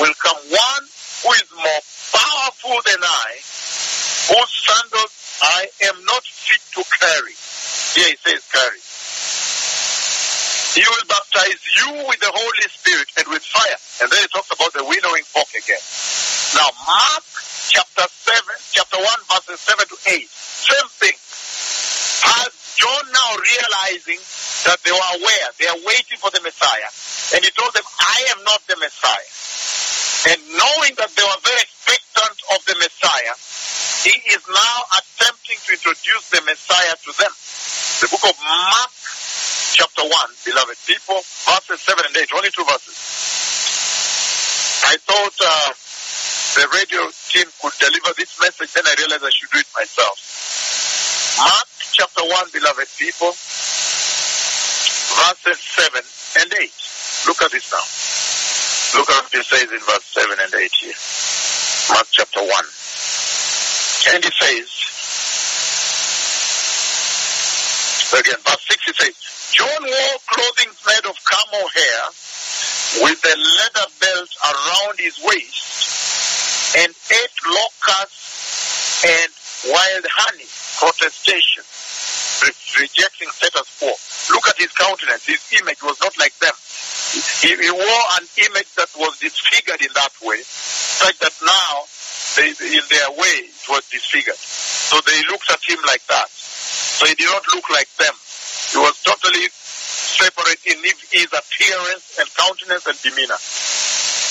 will 0.00 0.14
come 0.22 0.38
one 0.48 0.84
who 1.22 1.30
is 1.36 1.48
more 1.52 1.82
powerful 2.12 2.76
than 2.88 3.00
I, 3.02 3.28
whose 4.32 4.52
sandals 4.64 5.12
I 5.42 5.68
am 5.92 6.04
not 6.04 6.24
fit 6.24 6.62
to 6.76 6.82
carry. 6.98 7.36
Here 7.94 8.08
he 8.10 8.16
says 8.24 8.42
carry. 8.48 8.80
He 10.78 10.84
will 10.86 11.06
baptize 11.08 11.62
you 11.80 12.06
with 12.06 12.20
the 12.20 12.30
Holy 12.30 12.68
Spirit 12.70 13.08
and 13.18 13.26
with 13.28 13.42
fire. 13.42 13.78
And 14.00 14.10
then 14.12 14.20
he 14.20 14.28
talks 14.28 14.52
about 14.52 14.72
the 14.72 14.84
winnowing 14.84 15.24
fork 15.26 15.50
again. 15.56 15.82
Now, 16.54 16.70
Mark 16.86 17.24
chapter 17.68 18.06
7, 18.06 18.40
chapter 18.72 18.96
1, 18.96 19.06
verses 19.32 19.60
7 19.60 19.84
to 19.88 19.96
8. 20.06 20.28
Same 20.28 20.88
thing. 21.02 21.16
As 22.40 22.50
John 22.78 23.04
now 23.10 23.30
realizing 23.42 24.22
that 24.64 24.82
they 24.82 24.90
were 24.90 25.10
aware, 25.20 25.46
they 25.58 25.68
are 25.68 25.80
waiting 25.86 26.18
for 26.18 26.30
the 26.30 26.42
Messiah. 26.42 26.90
And 27.34 27.44
he 27.44 27.50
told 27.54 27.74
them, 27.74 27.84
I 27.84 28.34
am 28.34 28.40
not 28.42 28.62
the 28.66 28.76
Messiah. 28.80 29.30
And 30.32 30.38
knowing 30.50 30.92
that 30.98 31.14
they 31.14 31.22
were 31.22 31.40
very 31.46 31.62
expectant 31.62 32.38
of 32.54 32.60
the 32.66 32.74
Messiah, 32.82 33.34
he 34.02 34.14
is 34.34 34.42
now 34.50 34.76
attempting 34.98 35.58
to 35.62 35.70
introduce 35.74 36.24
the 36.30 36.42
Messiah 36.42 36.96
to 37.06 37.10
them. 37.18 37.32
The 38.02 38.08
book 38.10 38.24
of 38.26 38.36
Mark, 38.42 38.90
chapter 39.74 40.02
1, 40.02 40.10
beloved 40.46 40.78
people, 40.86 41.22
verses 41.46 41.78
7 41.82 42.02
and 42.06 42.16
8, 42.16 42.30
only 42.34 42.50
two 42.50 42.66
verses. 42.66 42.96
I 44.86 44.96
thought 45.02 45.36
uh, 45.38 45.70
the 46.58 46.66
radio 46.74 47.02
team 47.30 47.46
could 47.62 47.74
deliver 47.78 48.10
this 48.16 48.34
message, 48.40 48.72
then 48.74 48.86
I 48.86 48.94
realized 48.98 49.22
I 49.22 49.30
should 49.30 49.50
do 49.50 49.58
it 49.58 49.70
myself. 49.76 50.16
Mark 51.38 51.68
chapter 51.92 52.22
1, 52.22 52.50
beloved 52.54 52.88
people, 52.98 53.34
verses 55.18 55.58
7 55.58 56.02
and 56.42 56.54
8. 56.54 56.72
Look 57.26 57.42
at 57.42 57.50
this 57.50 57.66
now. 57.74 57.82
Look 58.98 59.10
at 59.10 59.22
what 59.24 59.34
it 59.34 59.44
says 59.44 59.68
in 59.70 59.82
verse 59.82 60.06
7 60.14 60.38
and 60.38 60.54
8 60.54 60.70
here. 60.80 60.94
Mark 61.90 62.06
chapter 62.12 62.40
1. 62.40 62.50
And 64.14 64.24
it 64.24 64.34
says, 64.38 64.68
again, 68.14 68.40
verse 68.46 68.64
6 68.70 68.88
it 68.88 68.96
says, 68.96 69.16
John 69.52 69.82
wore 69.82 70.18
clothing 70.30 70.72
made 70.86 71.06
of 71.10 71.16
camel 71.26 71.66
hair 71.74 72.00
with 73.02 73.20
a 73.24 73.36
leather 73.36 73.88
belt 74.00 74.30
around 74.46 74.98
his 74.98 75.18
waist 75.24 76.76
and 76.78 76.94
ate 77.10 77.38
locusts 77.44 79.04
and 79.04 79.30
wild 79.72 80.06
honey, 80.06 80.46
protestation, 80.78 81.64
re- 82.44 82.82
rejecting 82.82 83.28
status 83.30 83.68
quo. 83.78 83.92
Look 84.30 84.48
at 84.48 84.58
his 84.58 84.72
countenance. 84.72 85.24
His 85.24 85.40
image 85.60 85.82
was 85.82 85.96
not 86.00 86.12
like 86.18 86.36
them. 86.38 86.54
He, 87.40 87.56
he 87.56 87.70
wore 87.70 88.04
an 88.20 88.26
image 88.50 88.70
that 88.76 88.92
was 88.96 89.18
disfigured 89.18 89.80
in 89.80 89.92
that 89.94 90.12
way, 90.22 90.42
such 90.44 91.18
that 91.24 91.32
now, 91.40 91.88
they, 92.36 92.52
in 92.52 92.84
their 92.92 93.10
way, 93.16 93.48
it 93.48 93.68
was 93.68 93.88
disfigured. 93.88 94.36
So 94.36 95.00
they 95.06 95.20
looked 95.32 95.50
at 95.50 95.62
him 95.64 95.80
like 95.86 96.04
that. 96.12 96.28
So 96.28 97.06
he 97.06 97.14
did 97.14 97.30
not 97.30 97.44
look 97.54 97.70
like 97.70 97.88
them. 97.96 98.12
He 98.72 98.78
was 98.78 99.00
totally 99.02 99.48
separate 99.52 100.60
in 100.66 100.76
his 100.84 101.30
appearance 101.32 102.18
and 102.20 102.28
countenance 102.36 102.84
and 102.86 102.98
demeanor. 103.00 103.40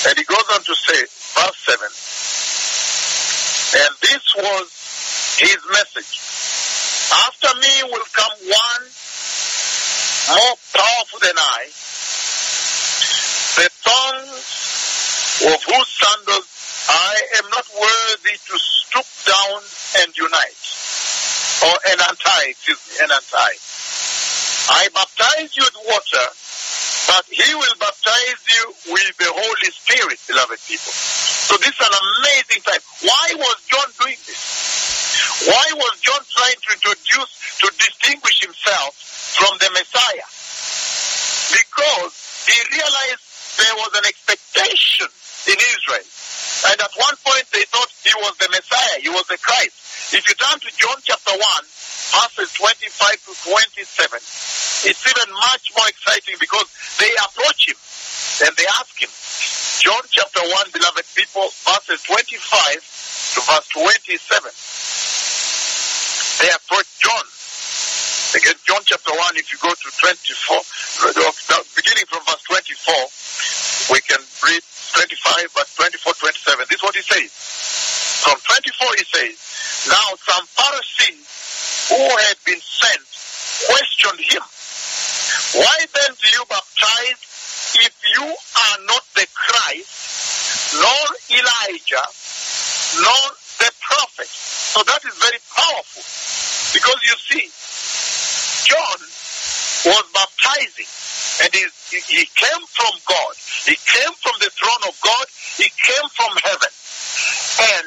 And 0.06 0.14
he 0.14 0.24
goes 0.24 0.46
on 0.54 0.62
to 0.62 0.74
say, 0.76 1.00
verse 1.34 1.58
7, 1.66 1.82
and 3.68 3.92
this 4.00 4.24
was 4.36 4.66
his 5.42 5.58
message. 5.72 6.18
After 7.26 7.50
me 7.58 7.74
will 7.90 8.06
come 8.12 8.36
one 8.46 8.84
more 10.28 10.56
powerful 10.76 11.20
than 11.24 11.36
I, 11.36 11.60
the 13.56 13.68
thongs 13.80 14.44
of 15.48 15.58
whose 15.64 15.88
sandals 15.88 16.48
I 16.88 17.14
am 17.40 17.46
not 17.50 17.66
worthy 17.72 18.36
to 18.36 18.54
stoop 18.56 19.08
down 19.24 19.60
and 20.04 20.08
unite. 20.16 20.60
Or 21.64 21.74
and 21.90 22.00
untie, 22.00 22.54
excuse 22.54 22.78
me, 22.88 23.02
and 23.02 23.10
untie. 23.12 23.56
I 24.68 24.88
baptize 24.92 25.56
you 25.56 25.64
with 25.64 25.78
water, 25.88 26.26
but 27.08 27.24
he 27.32 27.48
will 27.54 27.76
baptize 27.80 28.40
you 28.52 28.92
with 28.92 29.16
the 29.16 29.32
Holy 29.32 29.70
Spirit, 29.72 30.20
beloved 30.28 30.60
people. 30.68 30.92
So 30.92 31.56
this 31.56 31.72
is 31.72 31.80
an 31.80 31.96
amazing 31.96 32.62
time. 32.68 32.84
Why 33.00 33.26
was 33.36 33.56
John 33.66 33.88
doing 34.00 34.20
this? 34.28 34.40
Why 35.48 35.66
was 35.76 35.94
John 36.00 36.20
trying 36.36 36.60
to 36.60 36.68
introduce, 36.76 37.32
to 37.58 37.66
distinguish 37.78 38.40
himself 38.40 38.94
from 39.38 39.58
the 39.58 39.70
Messiah? 39.74 40.28
Because 41.52 42.14
he 42.46 42.56
realized 42.72 43.22
there 43.58 43.76
was 43.82 43.92
an 43.98 44.06
expectation 44.06 45.10
in 45.50 45.58
Israel. 45.58 46.06
And 46.70 46.78
at 46.80 46.92
one 46.94 47.16
point 47.22 47.46
they 47.54 47.64
thought 47.70 47.90
he 48.02 48.14
was 48.18 48.34
the 48.38 48.50
Messiah, 48.50 48.96
he 49.02 49.10
was 49.10 49.26
the 49.26 49.38
Christ. 49.38 50.14
If 50.14 50.26
you 50.26 50.34
turn 50.34 50.58
to 50.58 50.70
John 50.78 50.98
chapter 51.04 51.34
1, 51.34 51.42
verses 51.42 52.50
25 52.56 53.26
to 53.26 53.32
27, 53.78 54.18
it's 54.88 55.04
even 55.04 55.28
much 55.34 55.64
more 55.76 55.88
exciting 55.88 56.36
because 56.40 56.66
they 56.98 57.10
approach 57.26 57.68
him 57.68 57.78
and 58.46 58.52
they 58.56 58.66
ask 58.78 58.94
him. 58.96 59.10
John 59.82 60.02
chapter 60.10 60.42
1, 60.42 60.74
beloved 60.74 61.06
people, 61.14 61.46
verses 61.66 62.02
25 62.06 63.34
to 63.34 63.38
verse 63.46 63.68
27. 63.74 64.50
They 66.42 66.50
approach. 66.54 66.97
Again, 68.36 68.60
John 68.68 68.84
chapter 68.84 69.08
1, 69.08 69.40
if 69.40 69.48
you 69.48 69.56
go 69.64 69.72
to 69.72 69.88
24, 69.88 70.60
beginning 71.80 72.04
from 72.12 72.20
verse 72.28 72.44
24, 72.44 73.96
we 73.96 74.04
can 74.04 74.20
read 74.44 74.60
25, 74.60 75.48
but 75.56 75.64
24, 75.80 76.12
27. 76.12 76.68
This 76.68 76.76
is 76.76 76.84
what 76.84 76.92
he 76.92 77.00
says. 77.08 77.32
From 78.20 78.36
24, 78.36 79.00
he 79.00 79.04
says, 79.08 79.32
Now 79.88 80.12
some 80.28 80.44
Pharisees 80.44 81.24
who 81.88 82.04
had 82.28 82.36
been 82.44 82.60
sent 82.60 83.04
questioned 83.64 84.20
him, 84.20 84.44
Why 85.56 85.76
then 85.96 86.12
do 86.20 86.28
you 86.28 86.44
baptize 86.52 87.20
if 87.80 87.94
you 88.12 88.28
are 88.28 88.78
not 88.92 89.08
the 89.16 89.24
Christ, 89.32 90.76
nor 90.76 91.04
Elijah, 91.32 92.06
nor 93.00 93.24
the 93.56 93.72
prophet? 93.80 94.28
So 94.28 94.84
that 94.84 95.00
is 95.00 95.16
very 95.16 95.40
powerful. 95.48 96.04
Because 96.76 97.00
you 97.08 97.16
see, 97.16 97.48
John 98.66 98.98
was 99.86 100.04
baptizing 100.14 100.90
and 101.42 101.50
he, 101.54 101.64
he 101.90 102.24
came 102.34 102.64
from 102.74 102.94
God. 103.06 103.34
He 103.64 103.76
came 103.78 104.12
from 104.18 104.34
the 104.42 104.50
throne 104.50 104.82
of 104.90 104.94
God. 105.00 105.26
He 105.54 105.70
came 105.70 106.06
from 106.18 106.32
heaven. 106.42 106.72
And 107.58 107.86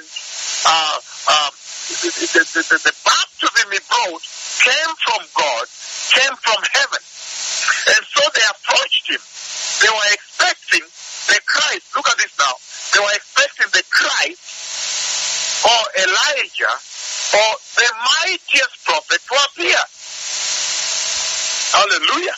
uh, 0.65 0.97
uh, 1.27 1.51
the, 1.89 2.09
the, 2.31 2.43
the, 2.47 2.79
the, 2.79 2.95
baptism 3.03 3.67
he 3.71 3.81
brought 3.91 4.23
came 4.63 4.93
from 5.03 5.21
God, 5.35 5.65
came 6.15 6.35
from 6.39 6.59
heaven. 6.71 7.01
And 7.01 8.03
so 8.07 8.23
they 8.31 8.45
approached 8.47 9.05
him. 9.11 9.23
They 9.83 9.91
were 9.91 10.09
expecting 10.15 10.85
the 11.27 11.39
Christ. 11.43 11.85
Look 11.95 12.07
at 12.07 12.17
this 12.17 12.31
now. 12.39 12.55
They 12.95 13.01
were 13.03 13.15
expecting 13.15 13.67
the 13.75 13.83
Christ 13.91 14.39
or 15.65 15.81
Elijah 16.07 16.75
or 17.35 17.51
the 17.75 17.89
mightiest 17.99 18.75
prophet 18.85 19.19
to 19.27 19.35
appear. 19.51 19.81
Hallelujah. 21.71 22.35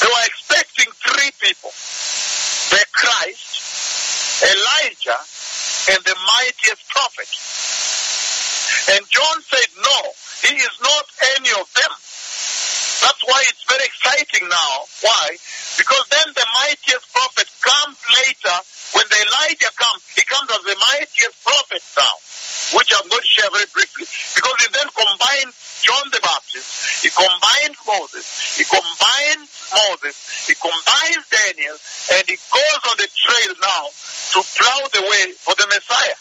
They 0.00 0.08
were 0.12 0.26
expecting 0.28 0.92
three 1.00 1.32
people. 1.40 1.72
The 2.68 2.84
Christ, 2.92 4.44
Elijah, 4.44 5.20
and 5.96 6.00
the 6.04 6.16
mightiest 6.20 6.84
prophet. 6.92 7.30
And 8.92 9.02
John 9.08 9.36
said, 9.48 9.68
no, 9.80 9.98
he 10.44 10.54
is 10.60 10.74
not 10.84 11.06
any 11.38 11.50
of 11.56 11.64
them. 11.72 11.92
That's 13.02 13.22
why 13.24 13.40
it's 13.48 13.64
very 13.64 13.88
exciting 13.88 14.48
now. 14.48 14.74
Why? 15.00 15.36
Because 15.80 16.04
then 16.12 16.28
the 16.36 16.46
mightiest 16.60 17.08
prophet 17.14 17.48
comes 17.64 17.98
later. 18.20 18.56
When 18.92 19.06
the 19.08 19.16
Elijah 19.16 19.72
comes, 19.80 20.04
he 20.12 20.22
comes 20.28 20.50
as 20.52 20.62
the 20.62 20.76
mightiest 20.92 21.36
prophet 21.40 21.82
now, 21.96 22.14
which 22.76 22.92
I'm 22.92 23.08
going 23.08 23.24
to 23.24 23.32
share 23.32 23.48
very 23.48 23.66
briefly. 23.72 24.04
Because 24.36 24.56
he 24.60 24.68
then 24.76 24.88
combines 24.92 25.56
John 25.82 26.06
the 26.14 26.22
Baptist, 26.22 27.02
he 27.02 27.10
combines 27.10 27.78
Moses, 27.82 28.24
he 28.54 28.64
combines 28.64 29.50
Moses, 29.74 30.14
he 30.46 30.54
combines 30.54 31.22
Daniel, 31.26 31.76
and 32.14 32.22
he 32.30 32.38
goes 32.38 32.82
on 32.86 32.96
the 33.02 33.10
trail 33.10 33.52
now 33.58 33.84
to 33.90 34.38
plow 34.54 34.80
the 34.94 35.02
way 35.02 35.34
for 35.42 35.54
the 35.58 35.66
Messiah. 35.66 36.18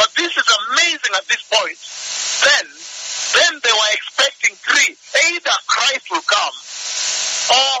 But 0.00 0.08
this 0.16 0.32
is 0.32 0.48
amazing 0.48 1.12
at 1.12 1.28
this 1.28 1.44
point. 1.52 1.76
Then, 2.40 2.66
then 3.36 3.52
they 3.60 3.74
were 3.76 3.92
expecting 3.92 4.56
three. 4.56 4.96
Either 4.96 5.56
Christ 5.68 6.08
will 6.08 6.24
come, 6.24 6.56
or 7.52 7.72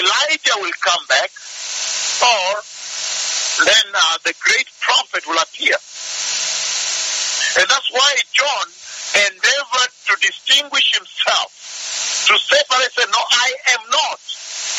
Elijah 0.00 0.56
will 0.64 0.78
come 0.80 1.04
back, 1.12 1.30
or 2.24 2.48
then 3.68 3.86
uh, 3.92 4.16
the 4.24 4.34
great 4.40 4.68
prophet 4.80 5.28
will 5.28 5.38
appear. 5.38 5.76
And 7.60 7.68
that's 7.68 7.90
why 7.92 8.16
John 8.32 8.66
endeavored 9.14 9.92
to 10.06 10.12
distinguish 10.20 10.94
himself, 10.94 11.50
to 12.28 12.34
separate, 12.38 12.92
say, 12.94 13.06
no, 13.10 13.22
I 13.22 13.48
am 13.74 13.82
not. 13.90 14.20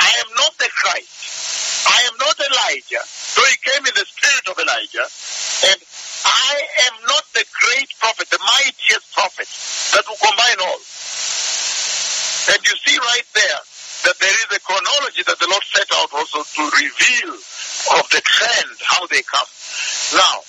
I 0.02 0.12
am 0.24 0.30
not 0.36 0.54
the 0.58 0.70
Christ. 0.72 1.88
I 1.88 2.00
am 2.08 2.16
not 2.18 2.36
Elijah, 2.38 3.04
though 3.36 3.50
he 3.50 3.58
came 3.66 3.84
in 3.86 3.96
the 3.98 4.06
spirit 4.06 4.46
of 4.48 4.56
Elijah. 4.58 5.08
And 5.72 5.80
I 6.26 6.54
am 6.88 6.96
not 7.10 7.26
the 7.34 7.46
great 7.50 7.90
prophet, 8.00 8.30
the 8.30 8.40
mightiest 8.40 9.06
prophet 9.14 9.50
that 9.98 10.06
will 10.06 10.22
combine 10.22 10.60
all. 10.62 10.82
And 12.54 12.60
you 12.66 12.76
see 12.86 12.98
right 12.98 13.28
there 13.34 13.62
that 14.06 14.18
there 14.18 14.34
is 14.34 14.50
a 14.54 14.62
chronology 14.62 15.24
that 15.26 15.38
the 15.38 15.50
Lord 15.50 15.66
set 15.74 15.90
out 15.98 16.10
also 16.14 16.42
to 16.42 16.64
reveal 16.74 17.34
of 17.98 18.06
the 18.10 18.22
trend, 18.22 18.78
how 18.82 19.06
they 19.08 19.22
come. 19.22 19.50
Now, 20.14 20.42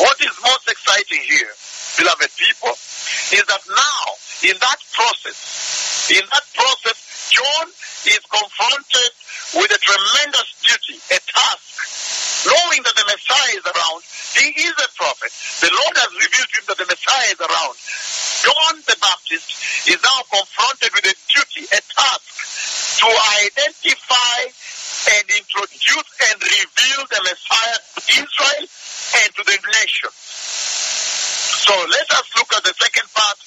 what 0.00 0.16
is 0.20 0.32
most 0.44 0.68
exciting 0.68 1.24
here, 1.24 1.52
beloved 1.96 2.30
people, 2.36 2.72
is 3.32 3.44
that 3.48 3.62
now, 3.68 4.04
in 4.44 4.56
that 4.60 4.80
process, 4.92 6.10
in 6.12 6.22
that 6.22 6.46
process, 6.54 6.98
John 7.32 7.66
is 8.06 8.22
confronted 8.30 9.10
with 9.58 9.70
a 9.72 9.80
tremendous 9.80 10.48
duty, 10.62 11.00
a 11.10 11.18
task, 11.18 12.46
knowing 12.46 12.80
that 12.86 12.94
the 12.94 13.06
Messiah 13.08 13.54
is 13.58 13.64
around. 13.66 14.00
He 14.36 14.46
is 14.54 14.76
a 14.78 14.88
prophet. 14.94 15.32
The 15.64 15.72
Lord 15.72 15.94
has 15.98 16.12
revealed 16.14 16.50
to 16.52 16.56
him 16.60 16.66
that 16.68 16.78
the 16.78 16.88
Messiah 16.88 17.28
is 17.32 17.40
around. 17.40 17.76
John 18.46 18.74
the 18.86 18.96
Baptist 19.00 19.48
is 19.88 19.98
now 20.04 20.20
confronted 20.30 20.92
with 20.94 21.06
a 21.10 21.16
duty, 21.32 21.64
a 21.72 21.80
task, 21.82 23.00
to 23.02 23.08
identify 23.48 24.38
and 25.16 25.24
introduce 25.30 26.10
and 26.30 26.36
reveal 26.38 27.00
the 27.10 27.20
Messiah 27.26 27.78
to 27.78 28.00
Israel 28.10 28.64
and 29.22 29.28
to 29.34 29.42
the 29.44 29.58
nation. 29.82 30.10
So 31.66 31.74
let 31.74 32.08
us 32.14 32.26
look 32.38 32.46
at 32.54 32.62
the 32.62 32.74
second 32.78 33.10
part, 33.10 33.38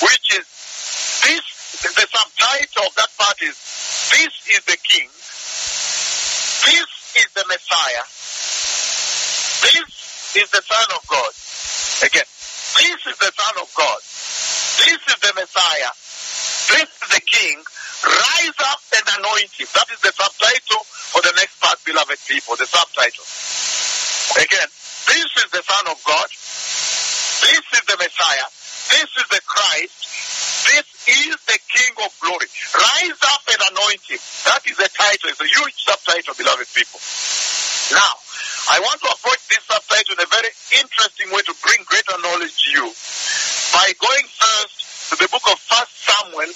which 0.00 0.40
is 0.40 0.46
this, 1.20 1.44
the 1.84 2.08
subtitle 2.08 2.88
of 2.88 2.96
that 2.96 3.12
part 3.20 3.36
is, 3.44 3.52
This 4.08 4.32
is 4.56 4.64
the 4.64 4.80
King, 4.80 5.04
this 6.64 6.88
is 7.12 7.28
the 7.36 7.44
Messiah, 7.44 8.04
this 9.68 9.84
is 10.32 10.48
the 10.48 10.64
Son 10.64 10.88
of 10.96 11.04
God. 11.12 11.32
Again, 12.08 12.24
this 12.80 13.00
is 13.04 13.16
the 13.20 13.32
Son 13.36 13.54
of 13.60 13.68
God, 13.76 14.00
this 14.00 15.00
is 15.04 15.18
the 15.20 15.32
Messiah, 15.36 15.92
this 16.72 16.88
is 16.88 17.08
the 17.12 17.20
King, 17.20 17.60
rise 18.00 18.58
up 18.64 18.80
and 18.96 19.04
anoint 19.20 19.52
him. 19.52 19.68
That 19.76 19.92
is 19.92 20.00
the 20.00 20.16
subtitle 20.16 20.88
for 21.12 21.20
the 21.20 21.36
next 21.36 21.60
part, 21.60 21.76
beloved 21.84 22.16
people, 22.24 22.56
the 22.56 22.64
subtitle. 22.64 23.28
Again, 24.40 24.72
this 25.04 25.28
is 25.36 25.48
the 25.52 25.60
Son 25.68 25.84
of 25.92 26.00
God. 26.08 26.32
This 27.48 27.64
is 27.80 27.84
the 27.88 27.96
Messiah. 27.96 28.48
This 28.92 29.08
is 29.16 29.26
the 29.32 29.40
Christ. 29.48 29.96
This 30.68 30.84
is 31.08 31.32
the 31.48 31.58
King 31.72 31.92
of 32.04 32.12
glory. 32.20 32.44
Rise 32.76 33.20
up 33.24 33.40
and 33.48 33.60
anoint 33.72 34.04
him. 34.04 34.20
That 34.44 34.60
is 34.68 34.76
the 34.76 34.90
title. 34.92 35.32
It's 35.32 35.40
a 35.40 35.48
huge 35.48 35.72
subtitle, 35.80 36.36
beloved 36.36 36.68
people. 36.76 37.00
Now, 37.96 38.14
I 38.68 38.84
want 38.84 39.00
to 39.00 39.08
approach 39.16 39.40
this 39.48 39.64
subtitle 39.64 40.12
in 40.12 40.20
a 40.20 40.28
very 40.28 40.52
interesting 40.76 41.32
way 41.32 41.40
to 41.48 41.54
bring 41.64 41.80
greater 41.88 42.20
knowledge 42.20 42.52
to 42.52 42.68
you 42.68 42.86
by 43.72 43.96
going 43.96 44.28
first 44.28 45.08
to 45.08 45.14
the 45.16 45.28
book 45.32 45.48
of 45.48 45.56
First 45.72 45.96
Samuel, 46.04 46.52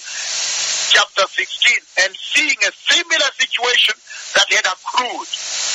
chapter 0.92 1.24
16, 1.24 2.04
and 2.04 2.12
seeing 2.12 2.60
a 2.68 2.72
similar 2.92 3.30
situation 3.40 3.96
that 4.36 4.44
had 4.52 4.68
accrued, 4.68 5.28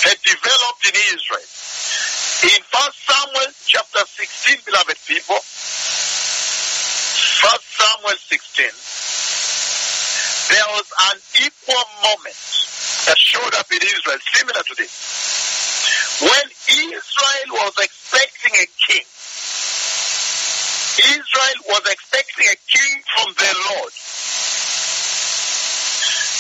had 0.06 0.18
developed 0.22 0.84
in 0.86 0.96
Israel. 1.10 1.50
In 2.44 2.62
First 2.70 3.02
Samuel 3.02 3.50
chapter 3.66 4.06
16, 4.06 4.62
beloved 4.70 4.94
people, 5.10 5.42
First 7.42 7.66
Samuel 7.74 8.14
16, 8.14 8.70
there 10.54 10.70
was 10.70 10.86
an 11.10 11.18
equal 11.42 11.82
moment 12.06 12.38
that 13.10 13.18
showed 13.18 13.58
up 13.58 13.66
in 13.74 13.82
Israel, 13.82 14.22
similar 14.38 14.62
to 14.62 14.76
this. 14.78 14.94
When 16.22 16.46
Israel 16.94 17.58
was 17.58 17.74
expecting 17.82 18.54
a 18.54 18.70
king, 18.86 19.06
Israel 21.18 21.60
was 21.74 21.90
expecting 21.90 22.54
a 22.54 22.58
king 22.70 23.02
from 23.18 23.34
their 23.34 23.58
Lord. 23.74 23.94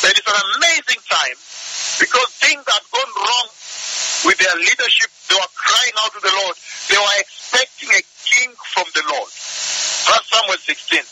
There 0.05 0.13
is 0.13 0.27
an 0.29 0.45
amazing 0.61 1.01
time 1.09 1.37
because 1.97 2.29
things 2.37 2.61
had 2.69 2.85
gone 2.93 3.13
wrong 3.17 3.49
with 4.25 4.37
their 4.37 4.55
leadership. 4.55 5.09
They 5.29 5.35
were 5.35 5.53
crying 5.53 5.95
out 6.01 6.13
to 6.13 6.21
the 6.21 6.33
Lord. 6.43 6.55
They 6.89 6.97
were 6.97 7.17
expecting 7.19 7.89
a 7.93 8.03
king 8.25 8.49
from 8.73 8.85
the 8.95 9.03
Lord. 9.11 9.29
First 9.29 10.29
Samuel 10.31 10.57
16. 10.57 11.03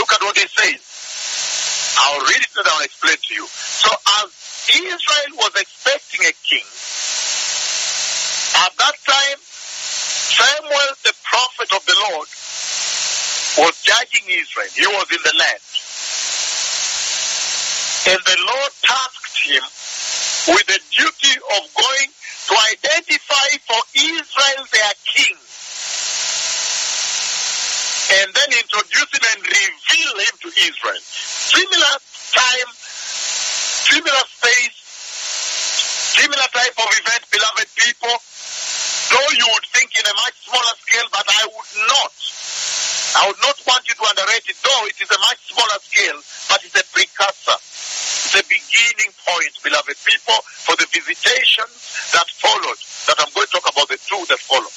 Look 0.00 0.10
at 0.12 0.20
what 0.22 0.36
it 0.38 0.50
says. 0.50 0.80
I'll 1.98 2.24
read 2.24 2.42
it 2.42 2.54
and 2.56 2.66
I'll 2.66 2.84
explain 2.84 3.16
to 3.16 3.34
you. 3.34 3.46
So 3.46 3.90
as 4.22 4.28
Israel 4.70 5.32
was 5.36 5.52
expecting 5.58 6.26
a 6.26 6.34
king, 6.46 6.64
at 8.64 8.72
that 8.78 8.96
time, 9.04 9.38
Samuel, 9.40 10.90
the 11.04 11.14
prophet 11.22 11.70
of 11.74 11.82
the 11.86 11.96
Lord, 12.10 12.28
was 13.58 13.74
judging 13.82 14.24
Israel. 14.30 14.70
He 14.74 14.86
was 14.86 15.06
in 15.10 15.22
the 15.22 15.34
land. 15.36 15.62
And 18.08 18.20
the 18.24 18.38
Lord 18.46 18.72
tasked 18.82 19.38
him 19.44 19.62
with 20.48 20.66
the 20.66 20.80
duty 20.88 21.34
of 21.58 21.62
going 21.76 22.08
to 22.48 22.54
identify 22.72 23.48
for 23.68 23.80
Israel 23.94 24.62
their 24.72 24.94
king. 25.04 25.36
And 28.10 28.28
then 28.34 28.48
introduce 28.58 29.10
him 29.14 29.24
and 29.36 29.40
reveal 29.44 30.14
him 30.18 30.34
to 30.42 30.48
Israel. 30.66 31.02
Similar 31.04 31.94
time, 32.34 32.68
similar 33.86 34.24
space, 34.34 34.76
similar 36.18 36.48
type 36.50 36.74
of 36.74 36.88
event, 36.90 37.22
beloved 37.30 37.68
people. 37.76 38.16
Though 39.10 39.30
you 39.34 39.46
would 39.54 39.66
think 39.74 39.94
in 39.98 40.06
a 40.06 40.14
much 40.14 40.36
smaller 40.46 40.74
scale, 40.86 41.08
but 41.12 41.26
I 41.26 41.42
would 41.54 41.72
not. 41.86 42.14
I 43.14 43.26
would 43.26 43.42
not 43.42 43.58
want 43.66 43.82
you 43.86 43.94
to 43.94 44.04
underrate 44.06 44.46
it, 44.46 44.56
though 44.62 44.86
it 44.86 44.98
is 45.02 45.10
a 45.10 45.18
much 45.18 45.40
smaller 45.50 45.78
scale, 45.82 46.18
but 46.48 46.62
it's 46.64 46.78
a 46.78 46.84
precursor 46.94 47.58
the 48.40 48.48
beginning 48.48 49.12
point, 49.20 49.52
beloved 49.60 49.96
people, 50.00 50.40
for 50.64 50.72
the 50.80 50.88
visitation 50.88 51.68
that 52.16 52.24
followed, 52.40 52.80
that 53.04 53.20
I'm 53.20 53.28
going 53.36 53.44
to 53.44 53.52
talk 53.52 53.68
about 53.68 53.84
the 53.92 54.00
two 54.00 54.24
that 54.32 54.40
follow. 54.40 54.72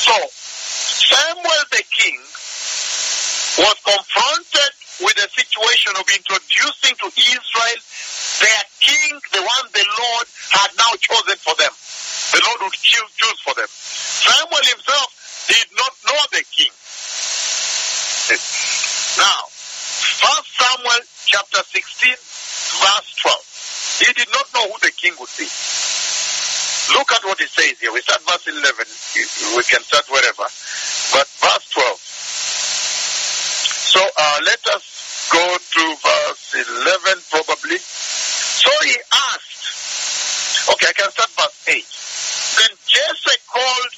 So, 0.00 0.16
Samuel 0.32 1.64
the 1.76 1.84
king 1.92 2.16
was 3.60 3.76
confronted 3.84 4.72
with 5.04 5.16
a 5.20 5.28
situation 5.28 5.92
of 6.00 6.08
introducing 6.08 6.96
to 7.04 7.08
Israel 7.20 7.80
their 8.40 8.64
king, 8.80 9.12
the 9.36 9.44
one 9.44 9.66
the 9.76 9.84
Lord 9.84 10.26
had 10.56 10.72
now 10.80 10.92
chosen 11.04 11.36
for 11.36 11.52
them. 11.60 11.74
The 12.32 12.40
Lord 12.48 12.64
would 12.64 12.80
choose 12.80 13.40
for 13.44 13.52
them. 13.52 13.68
Samuel 13.68 14.64
himself 14.72 15.08
did 15.52 15.68
not 15.76 15.92
know 16.08 16.22
the 16.32 16.44
king. 16.48 16.72
Now, 19.20 19.52
First 20.22 20.48
Samuel 20.54 21.02
chapter 21.32 21.64
16, 21.64 22.12
verse 22.12 23.08
12. 23.24 24.04
He 24.04 24.12
did 24.12 24.28
not 24.36 24.44
know 24.52 24.68
who 24.68 24.76
the 24.84 24.92
king 24.92 25.16
would 25.16 25.32
be. 25.40 25.48
Look 26.92 27.08
at 27.08 27.24
what 27.24 27.40
it 27.40 27.48
says 27.48 27.80
here. 27.80 27.88
We 27.88 28.04
start 28.04 28.20
verse 28.28 28.52
11. 28.52 28.60
We 29.56 29.64
can 29.64 29.80
start 29.80 30.04
wherever. 30.12 30.44
But 31.16 31.24
verse 31.40 31.64
12. 31.72 31.96
So 33.96 34.00
uh, 34.04 34.38
let 34.44 34.60
us 34.76 34.84
go 35.32 35.40
to 35.56 35.82
verse 36.04 36.52
11 36.52 37.24
probably. 37.32 37.80
So 37.80 38.68
he 38.84 38.92
asked. 39.32 40.68
Okay, 40.68 40.92
I 40.92 40.92
can 40.92 41.08
start 41.16 41.32
verse 41.32 41.56
8. 41.64 41.80
Then 42.60 42.76
Jesse 42.84 43.40
called 43.48 43.92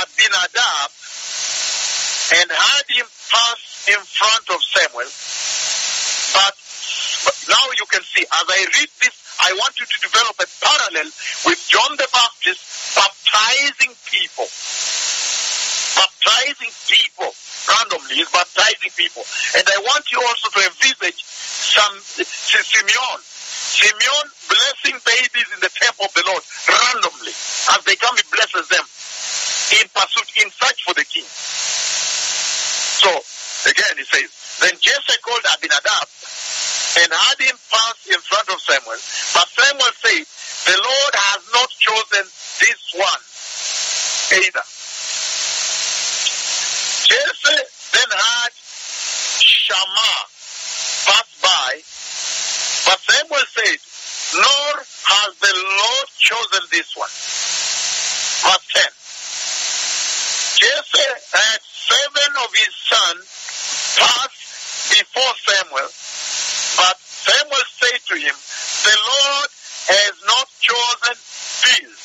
Abinadab 0.00 0.90
and 2.40 2.48
had 2.48 2.84
him 2.88 3.06
pass 3.28 3.60
in 3.92 4.00
front 4.00 4.46
of 4.48 4.64
Samuel. 4.64 5.12
Now 7.48 7.64
you 7.74 7.86
can 7.90 8.02
see, 8.06 8.22
as 8.22 8.46
I 8.46 8.60
read 8.78 8.90
this, 9.02 9.14
I 9.42 9.50
want 9.58 9.74
you 9.80 9.86
to 9.86 9.98
develop 9.98 10.36
a 10.38 10.46
parallel 10.62 11.08
with 11.46 11.60
John 11.66 11.96
the 11.98 12.06
Baptist 12.12 12.62
baptizing 12.94 13.94
people. 14.06 14.46
Baptizing 15.98 16.72
people 16.86 17.32
randomly. 17.66 18.22
He's 18.22 18.30
baptizing 18.30 18.92
people. 18.94 19.24
And 19.58 19.64
I 19.66 19.78
want 19.82 20.06
you 20.12 20.22
also 20.22 20.48
to 20.54 20.60
envisage 20.70 21.22
some 21.26 21.94
Simeon. 22.06 23.18
Simeon 23.22 24.26
blessing 24.46 24.96
babies 25.02 25.48
in 25.54 25.60
the 25.64 25.72
temple 25.74 26.06
of 26.06 26.14
the 26.14 26.24
Lord 26.26 26.42
randomly. 26.68 27.34
As 27.74 27.80
they 27.86 27.96
come, 27.96 28.14
he 28.14 28.24
blesses 28.30 28.68
them 28.68 28.86
in 29.80 29.86
pursuit, 29.90 30.28
in 30.44 30.48
search 30.52 30.80
for 30.84 30.94
the 30.94 31.06
king. 31.08 31.26
So, 33.02 33.10
again, 33.66 33.98
he 33.98 34.06
says, 34.06 34.30
Then 34.60 34.78
Jesse 34.78 35.18
called 35.24 35.42
Abinadab 35.56 36.06
and 37.00 37.08
had 37.12 37.38
him 37.40 37.56
pass 37.72 37.96
in 38.10 38.20
front 38.20 38.48
of 38.52 38.60
Samuel. 38.60 39.00
But 39.32 39.48
Samuel 39.56 39.94
said, 40.02 40.24
The 40.68 40.76
Lord 40.76 41.14
has 41.16 41.40
not 41.52 41.70
chosen 41.80 42.24
this 42.60 42.80
one 42.96 43.22
either. 44.36 44.66
Jesse 47.08 47.62
then 47.92 48.10
had 48.12 48.52
Shammah 49.40 50.20
pass 51.08 51.28
by, 51.40 51.70
but 52.88 52.98
Samuel 53.08 53.46
said, 53.56 53.78
Nor 54.36 54.72
has 54.80 55.32
the 55.40 55.52
Lord 55.52 56.08
chosen 56.16 56.62
this 56.72 56.96
one. 56.96 57.12
Verse 58.42 58.64
10. 58.72 59.02
Jesse 60.56 61.12
had 61.36 61.60
seven 61.60 62.30
of 62.40 62.50
his 62.54 62.74
sons 62.88 63.24
pass 63.98 64.32
before 64.88 65.34
Samuel, 65.44 65.90
but 66.76 66.96
Samuel 67.00 67.66
said 67.78 68.00
to 68.08 68.14
him, 68.16 68.34
The 68.34 68.96
Lord 68.96 69.50
has 69.88 70.14
not 70.26 70.48
chosen 70.60 71.16
these. 71.64 72.00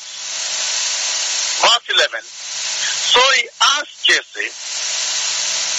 Verse 1.62 1.88
11. 1.90 2.22
So 2.22 3.20
he 3.34 3.48
asked 3.78 4.06
Jesse, 4.06 4.50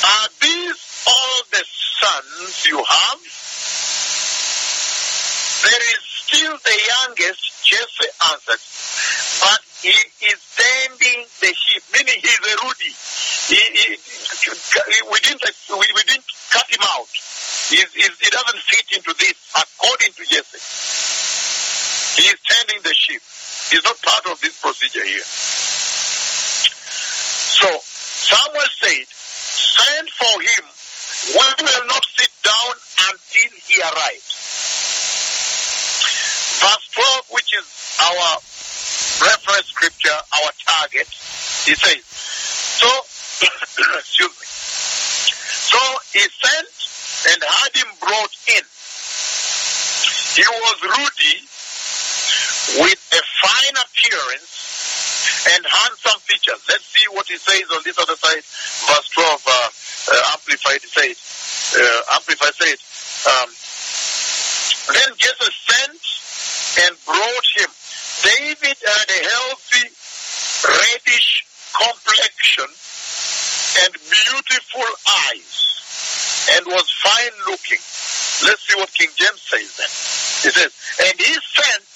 Are 0.06 0.30
these 0.42 0.80
all 1.08 1.42
the 1.52 1.64
sons 1.64 2.66
you 2.68 2.78
have? 2.78 3.20
There 5.60 5.84
is 5.92 6.02
still 6.04 6.56
the 6.58 6.78
youngest, 6.88 7.42
Jesse 7.64 8.10
answered, 8.32 8.64
but 9.44 9.62
he 9.82 9.96
is 10.28 10.40
tending 10.56 11.26
the 11.42 11.52
sheep, 11.54 11.84
meaning 11.94 12.16
he's 12.22 12.44
a 12.44 12.56
Rudy. 12.64 12.94
He, 13.50 13.62
he, 13.76 13.98
we, 15.12 15.20
didn't, 15.20 15.44
we, 15.70 15.86
we 15.96 16.04
didn't 16.04 16.26
cut 16.52 16.68
him 16.70 16.82
out. 16.84 17.08
He 17.70 18.30
doesn't 18.30 18.62
fit 18.66 18.98
into 18.98 19.14
this 19.20 19.38
according 19.54 20.14
to 20.14 20.26
Jesse. 20.26 20.58
He 22.18 22.28
is 22.28 22.40
tending 22.50 22.82
the 22.82 22.94
sheep. 22.98 23.22
He's 23.70 23.84
not 23.84 24.02
part 24.02 24.26
of 24.26 24.42
this 24.42 24.60
procedure 24.60 25.06
here. 25.06 25.22
So 27.62 27.70
Samuel 27.86 28.66
said, 28.82 29.06
Send 29.06 30.10
for 30.10 30.42
him. 30.42 30.66
We 31.30 31.46
will 31.62 31.86
not 31.86 32.06
sit 32.18 32.32
down 32.42 32.74
until 33.14 33.52
he 33.70 33.82
arrives. 33.82 34.26
Verse 36.58 36.90
12, 36.92 37.30
which 37.30 37.54
is 37.54 37.68
our 38.02 38.42
reference 39.30 39.68
scripture, 39.68 40.10
our 40.10 40.52
target, 40.66 41.08
he 41.70 41.76
says, 41.76 42.02
So, 42.02 42.90
excuse 44.00 44.34
me. 44.34 44.48
So 45.70 45.80
he 46.14 46.26
sent 46.26 46.89
and 47.28 47.44
had 47.44 47.72
him 47.76 47.90
brought 48.00 48.36
in. 48.48 48.64
He 50.40 50.46
was 50.48 50.78
ruddy 50.88 51.38
with 52.80 53.02
a 53.12 53.22
fine 53.44 53.76
appearance 53.76 54.60
and 55.52 55.66
handsome 55.66 56.20
features. 56.24 56.62
Let's 56.70 56.86
see 56.86 57.06
what 57.12 57.28
he 57.28 57.38
says 57.38 57.68
on 57.76 57.82
this 57.84 57.98
other 58.00 58.16
side. 58.16 58.44
Verse 58.88 59.10
12, 59.10 59.44
uh, 59.48 59.52
uh, 59.52 60.32
Amplified 60.34 60.82
said, 60.86 61.16
uh, 61.82 62.16
Amplified 62.16 62.56
said, 62.56 62.80
um, 63.28 63.50
then 64.96 65.12
Jesus 65.18 65.54
sent 65.68 66.88
and 66.88 66.96
brought 67.06 67.48
him. 67.58 67.70
David 68.24 68.78
had 68.80 69.08
a 69.12 69.22
healthy, 69.28 69.88
reddish 70.68 71.46
complexion 71.74 72.70
and 73.84 73.94
beautiful 73.94 74.88
eyes 75.30 75.69
and 76.56 76.66
was 76.68 76.88
fine 77.04 77.36
looking. 77.46 77.82
Let's 78.48 78.64
see 78.68 78.76
what 78.80 78.94
King 78.94 79.10
James 79.16 79.42
says 79.42 79.70
then. 79.76 79.92
He 80.44 80.50
says, 80.56 80.72
and 81.04 81.16
he 81.20 81.34
sent 81.36 81.90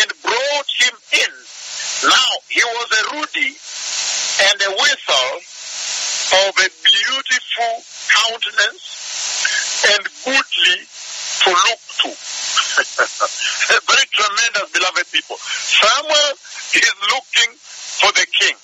and 0.00 0.08
brought 0.22 0.70
him 0.78 0.94
in. 1.24 1.32
Now 2.04 2.32
he 2.48 2.62
was 2.62 2.88
a 2.92 3.02
ruddy 3.16 3.52
and 3.56 4.56
a 4.60 4.70
whistle 4.76 5.34
of 6.46 6.52
a 6.60 6.68
beautiful 6.84 7.74
countenance 8.12 8.84
and 9.88 10.02
goodly 10.24 10.78
to 10.84 11.50
look 11.50 11.82
to. 12.02 12.10
Very 13.86 14.06
tremendous, 14.12 14.68
beloved 14.72 15.06
people. 15.12 15.36
Samuel 15.40 16.32
is 16.74 16.94
looking 17.12 17.50
for 17.56 18.12
the 18.12 18.26
king. 18.28 18.56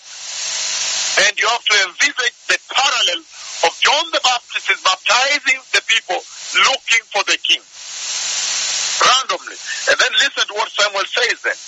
And 1.24 1.32
you 1.38 1.46
have 1.48 1.64
to 1.64 1.76
envisage 1.88 2.36
the 2.48 2.58
parallel 2.72 3.20
of 3.64 3.72
John 3.80 4.04
the 4.12 4.20
Baptist 4.24 4.41
is 4.56 4.80
baptizing 4.84 5.60
the 5.72 5.82
people 5.88 6.20
looking 6.68 7.04
for 7.08 7.24
the 7.24 7.38
king. 7.40 7.62
Randomly. 9.00 9.56
And 9.90 9.96
then 9.96 10.12
listen 10.20 10.44
to 10.46 10.54
what 10.54 10.68
Samuel 10.70 11.08
says 11.08 11.38
then. 11.40 11.58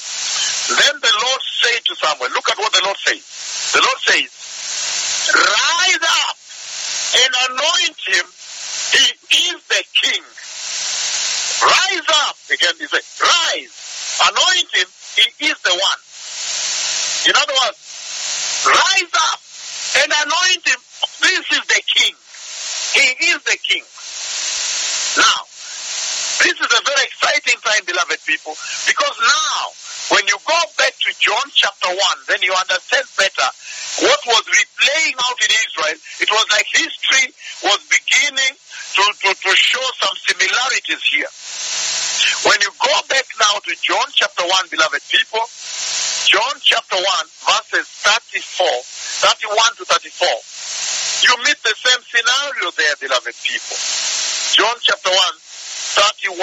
Then 0.77 0.95
the 1.01 1.13
Lord 1.13 1.43
said 1.61 1.81
to 1.85 1.93
Samuel, 1.97 2.31
look 2.37 2.49
at 2.49 2.59
what 2.59 2.73
the 2.73 2.83
Lord 2.85 2.97
says. 3.01 3.25
The 3.73 3.81
Lord 3.81 4.01
says, 4.05 4.29
Rise 5.33 6.05
up 6.05 6.37
and 7.17 7.33
anoint 7.49 8.01
him. 8.07 8.27
He 8.93 9.05
is 9.49 9.61
the 9.69 9.83
king. 9.97 10.23
Rise 11.65 12.09
up. 12.29 12.37
Again, 12.53 12.75
he 12.79 12.87
said, 12.87 13.05
Rise. 13.21 13.75
Anoint 14.21 14.69
him. 14.77 14.89
He 15.17 15.47
is 15.49 15.59
the 15.65 15.73
one. 15.73 16.01
In 17.27 17.35
other 17.37 17.55
words, 17.57 17.81
rise 18.69 19.15
up 19.33 19.41
and 20.03 20.13
anoint 20.13 20.65
him. 20.69 20.81
This 21.21 21.45
is 21.57 21.65
the 21.67 21.83
king. 21.89 22.15
He 22.95 23.35
is 23.35 23.43
the 23.43 23.59
king. 23.59 23.83
Now, 25.19 25.41
this 26.47 26.55
is 26.55 26.71
a 26.71 26.83
very 26.87 27.05
exciting 27.11 27.59
time, 27.59 27.83
beloved 27.87 28.23
people, 28.23 28.55
because 28.87 29.17
now, 29.19 29.63
when 30.15 30.23
you 30.31 30.39
go 30.47 30.61
back 30.79 30.95
to 30.95 31.11
John 31.19 31.43
chapter 31.51 31.91
1, 31.91 31.99
then 32.31 32.39
you 32.47 32.55
understand 32.55 33.07
better 33.19 33.49
what 34.07 34.21
was 34.31 34.45
replaying 34.47 35.19
out 35.27 35.39
in 35.43 35.51
Israel. 35.51 35.99
It 36.23 36.31
was 36.31 36.47
like 36.55 36.67
history 36.71 37.35
was 37.67 37.83
beginning 37.91 38.55
to, 38.55 39.03
to, 39.03 39.31
to 39.35 39.51
show 39.59 39.87
some 39.99 40.15
similarities 40.31 41.03
here. 41.11 41.31
When 42.47 42.61
you 42.63 42.71
go 42.79 42.95
back 43.11 43.27
now 43.43 43.59
to 43.59 43.73
John 43.83 44.07
chapter 44.15 44.47
1, 44.47 44.71
beloved 44.71 45.03
people, 45.11 45.43
John 46.31 46.55
chapter 46.63 46.97
1, 46.97 47.05
verses 47.47 47.87
34, 48.07 48.67
31 49.43 49.83
to 49.83 49.85
34, 49.85 50.54
you 51.23 51.37
meet 51.47 51.59
the 51.63 51.75
same 51.79 52.03
scenario 52.11 52.71
there, 52.75 52.97
beloved 52.99 53.35
people. 53.47 53.77
John 54.59 54.75
chapter 54.83 55.11
1, 55.11 55.19
31, 56.27 56.43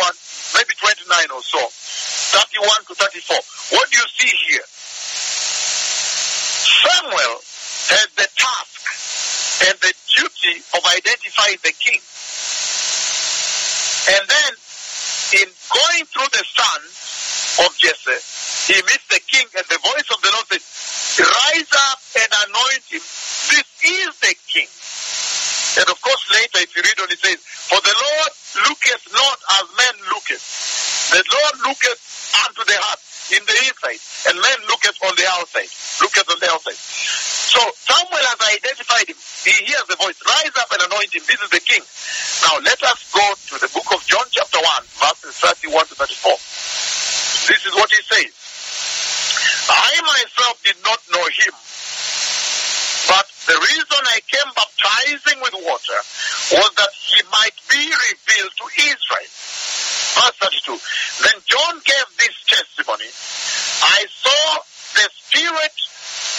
maybe 0.56 0.74
29 0.80 1.36
or 1.36 1.44
so, 1.44 1.60
31 2.40 2.86
to 2.88 2.94
34. 2.96 3.36
What 3.76 3.92
do 3.92 3.98
you 4.00 4.08
see 4.16 4.32
here? 4.48 4.68
Samuel 6.82 7.36
has 7.92 8.08
the 8.16 8.28
task 8.32 8.82
and 9.68 9.76
the 9.84 9.94
duty 10.16 10.56
of 10.74 10.82
identifying 10.88 11.60
the 11.64 11.74
king. 11.76 12.02
And 14.12 14.24
then, 14.28 14.52
in 15.42 15.48
going 15.52 16.04
through 16.10 16.32
the 16.32 16.46
son 16.48 16.80
of 17.66 17.78
Jesse, 17.78 18.74
he 18.74 18.82
meets 18.88 19.08
the 19.10 19.22
king, 19.28 19.46
and 19.58 19.66
the 19.68 19.80
voice 19.84 20.10
of 20.10 20.20
the 20.22 20.32
Lord 20.32 20.48
says, 20.50 20.66
Rise 21.20 21.72
up 21.76 22.00
and 22.18 22.30
anoint 22.48 22.86
him. 22.90 23.04
This 23.52 23.68
is 23.84 24.12
the 24.24 24.34
king. 24.48 24.70
And 25.80 25.88
of 25.88 26.00
course, 26.02 26.24
later, 26.32 26.60
if 26.64 26.72
you 26.76 26.84
read 26.84 27.00
on, 27.00 27.12
it 27.12 27.20
says, 27.20 27.40
For 27.68 27.80
the 27.80 27.96
Lord 27.96 28.32
looketh 28.68 29.04
not 29.12 29.38
as 29.60 29.66
men 29.76 29.96
looketh 30.12 30.44
The 31.16 31.24
Lord 31.24 31.56
looketh 31.68 32.00
unto 32.48 32.64
the 32.68 32.76
heart 32.80 33.02
in 33.32 33.44
the 33.48 33.56
inside, 33.72 34.02
and 34.28 34.36
man 34.40 34.60
looketh 34.68 35.00
on 35.08 35.16
the 35.16 35.28
outside. 35.40 35.72
Looketh 36.04 36.28
on 36.28 36.40
the 36.44 36.50
outside. 36.52 36.76
So 36.76 37.60
Samuel 37.88 38.26
has 38.32 38.40
identified 38.60 39.08
him. 39.08 39.20
He 39.48 39.56
hears 39.68 39.88
the 39.88 39.96
voice, 40.00 40.20
rise 40.24 40.56
up 40.60 40.72
and 40.76 40.82
anoint 40.92 41.12
him. 41.16 41.24
This 41.28 41.40
is 41.40 41.52
the 41.52 41.64
king. 41.64 41.84
Now 42.44 42.60
let 42.64 42.80
us 42.84 43.00
go 43.12 43.24
to 43.24 43.56
the 43.60 43.72
book 43.72 43.88
of 43.96 44.04
John 44.08 44.28
chapter 44.32 44.60
1, 44.60 44.84
verses 45.00 45.36
31 45.40 45.88
to 45.92 45.96
34. 45.96 47.52
This 47.52 47.62
is 47.68 47.74
what 47.76 47.92
he 47.92 48.00
says. 48.08 48.32
I 49.72 49.92
myself 50.04 50.56
did 50.64 50.80
not 50.84 51.00
know 51.12 51.26
him, 51.32 51.54
the 53.52 53.60
reason 53.68 54.00
I 54.08 54.20
came 54.32 54.48
baptizing 54.56 55.44
with 55.44 55.52
water 55.68 56.00
was 56.56 56.72
that 56.80 56.92
he 56.96 57.20
might 57.36 57.58
be 57.68 57.84
revealed 57.84 58.56
to 58.64 58.66
Israel. 58.80 59.32
Verse 60.16 60.38
32. 60.40 60.80
Then 61.20 61.36
John 61.52 61.76
gave 61.84 62.08
this 62.16 62.32
testimony. 62.48 63.12
I 63.84 64.08
saw 64.08 64.44
the 64.96 65.06
Spirit, 65.12 65.76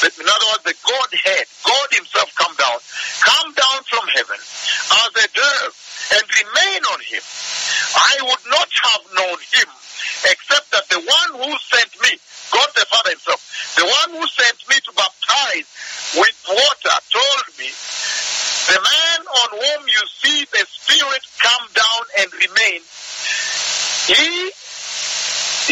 in 0.09 0.25
other 0.25 0.48
words, 0.57 0.64
the 0.64 0.77
Godhead, 0.88 1.44
God 1.68 1.88
himself 1.92 2.33
come 2.33 2.57
down, 2.57 2.81
come 3.20 3.48
down 3.61 3.79
from 3.92 4.09
heaven 4.16 4.40
as 4.40 5.12
a 5.12 5.29
dove 5.37 5.75
and 6.16 6.25
remain 6.25 6.81
on 6.96 7.01
him. 7.12 7.25
I 7.92 8.25
would 8.25 8.44
not 8.48 8.70
have 8.88 9.05
known 9.20 9.37
him 9.53 9.68
except 10.33 10.72
that 10.72 10.88
the 10.88 11.05
one 11.05 11.44
who 11.44 11.53
sent 11.77 11.92
me, 12.01 12.16
God 12.57 12.72
the 12.72 12.88
Father 12.88 13.12
himself, 13.12 13.40
the 13.77 13.85
one 13.85 14.16
who 14.16 14.25
sent 14.33 14.57
me 14.72 14.81
to 14.81 14.92
baptize 14.96 15.68
with 16.16 16.38
water 16.48 16.96
told 17.12 17.46
me, 17.59 17.68
the 18.68 18.79
man 18.81 19.20
on 19.27 19.51
whom 19.57 19.81
you 19.88 20.03
see 20.20 20.44
the 20.53 20.64
Spirit 20.68 21.22
come 21.40 21.66
down 21.72 22.03
and 22.20 22.29
remain, 22.33 22.81
he, 24.09 24.53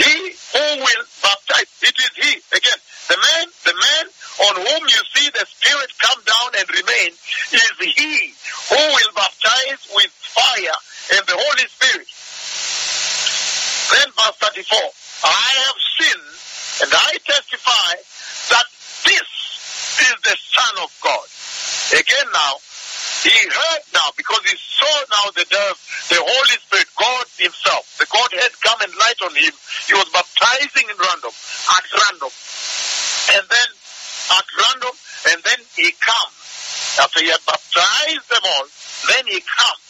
he 0.01 0.15
who 0.53 0.67
will 0.81 1.05
baptize, 1.23 1.71
it 1.83 1.97
is 1.99 2.13
he, 2.17 2.33
again, 2.57 2.81
the 3.09 3.19
man, 3.19 3.47
the 3.65 3.75
man 3.75 4.07
on 4.49 4.55
whom 4.57 4.83
you 4.89 5.03
see 5.15 5.29
the 5.31 5.45
Spirit 5.45 5.91
come 5.99 6.21
down 6.25 6.49
and 6.59 6.67
remain 6.71 7.11
is 7.11 7.75
he 7.97 8.33
who 8.71 8.81
will 8.81 9.13
baptize 9.15 9.83
with 9.95 10.11
fire 10.31 10.79
and 11.19 11.27
the 11.27 11.37
Holy 11.37 11.67
Spirit. 11.69 12.09
Then 13.93 14.09
verse 14.15 14.39
34, 14.41 14.79
I 15.25 15.51
have 15.67 15.79
seen 15.99 16.21
and 16.83 16.91
I 16.95 17.19
testify 17.27 17.93
that 18.55 18.67
this 19.05 19.40
is 20.01 20.17
the 20.25 20.37
Son 20.37 20.75
of 20.85 20.91
God. 21.05 21.27
Again 22.01 22.29
now, 22.33 22.55
he 23.21 23.37
heard 23.37 23.85
now 23.93 24.09
because 24.17 24.41
he 24.49 24.57
saw 24.57 24.97
now 25.13 25.29
the 25.37 25.45
dove, 25.45 25.77
the 26.09 26.21
Holy 26.25 26.57
Spirit, 26.65 26.89
God 26.97 27.27
himself, 27.37 27.85
the 28.01 28.09
Godhead 28.09 28.53
come 28.65 28.81
and 28.81 28.93
light 28.97 29.21
on 29.29 29.35
him. 29.37 29.53
He 29.87 29.95
was 29.95 30.09
baptizing 30.09 30.89
in 30.89 30.97
random, 30.97 31.35
at 31.37 31.85
random. 31.85 32.33
And 33.37 33.45
then 33.45 33.69
at 34.41 34.47
random, 34.57 34.95
and 35.29 35.39
then 35.45 35.61
he 35.77 35.93
comes. 36.01 36.37
After 36.97 37.21
he 37.21 37.29
had 37.29 37.45
baptized 37.45 38.27
them 38.33 38.45
all, 38.45 38.67
then 39.13 39.25
he 39.29 39.41
comes. 39.45 39.85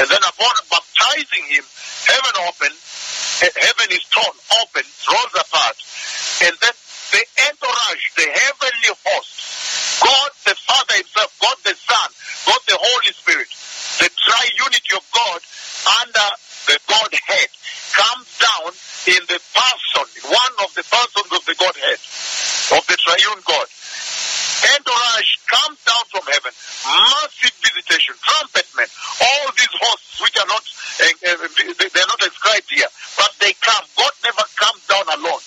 And 0.00 0.08
then 0.08 0.24
upon 0.24 0.52
baptizing 0.72 1.44
him, 1.52 1.64
heaven 2.08 2.34
opened, 2.48 2.78
heaven 3.52 3.88
is 3.92 4.04
torn 4.08 4.36
open, 4.64 4.84
rolls 5.12 5.34
apart, 5.36 5.76
and 6.40 6.56
then 6.56 6.76
the 7.12 7.22
entourage, 7.48 8.04
the 8.16 8.28
heavenly 8.28 8.90
God 10.00 10.30
the 10.46 10.56
Father 10.66 10.94
himself, 10.96 11.30
God 11.40 11.58
the 11.64 11.76
Son, 11.76 12.08
God 12.46 12.62
the 12.68 12.78
Holy 12.78 13.12
Spirit, 13.14 13.48
the 14.00 14.10
triunity 14.12 14.92
of 14.96 15.04
God 15.12 15.40
under 16.02 16.28
the 16.66 16.78
Godhead 16.88 17.50
comes 17.92 18.28
down 18.38 18.70
in 19.08 19.22
the 19.30 19.40
person, 19.54 20.06
in 20.20 20.24
one 20.30 20.54
of 20.64 20.70
the 20.74 20.84
persons 20.84 21.30
of 21.32 21.42
the 21.46 21.56
Godhead, 21.56 22.00
of 22.76 22.82
the 22.86 22.96
triune 22.98 23.42
God. 23.46 23.68
Entourage 24.64 25.32
comes 25.46 25.78
down 25.84 26.04
from 26.10 26.24
heaven, 26.26 26.52
massive 26.86 27.54
visitation, 27.62 28.14
trumpet 28.24 28.66
men, 28.76 28.88
all 29.20 29.48
these 29.56 29.74
hosts 29.80 30.20
which 30.20 30.36
are 30.38 30.48
not, 30.48 30.64
uh, 31.00 31.04
uh, 31.30 31.48
they- 31.78 31.88
they're 31.94 32.06
not 32.08 32.20
described 32.20 32.70
here, 32.70 32.88
but 33.16 33.32
they 33.38 33.52
come. 33.54 33.84
God 33.96 34.12
never 34.24 34.44
comes 34.56 34.82
down 34.88 35.08
alone. 35.08 35.42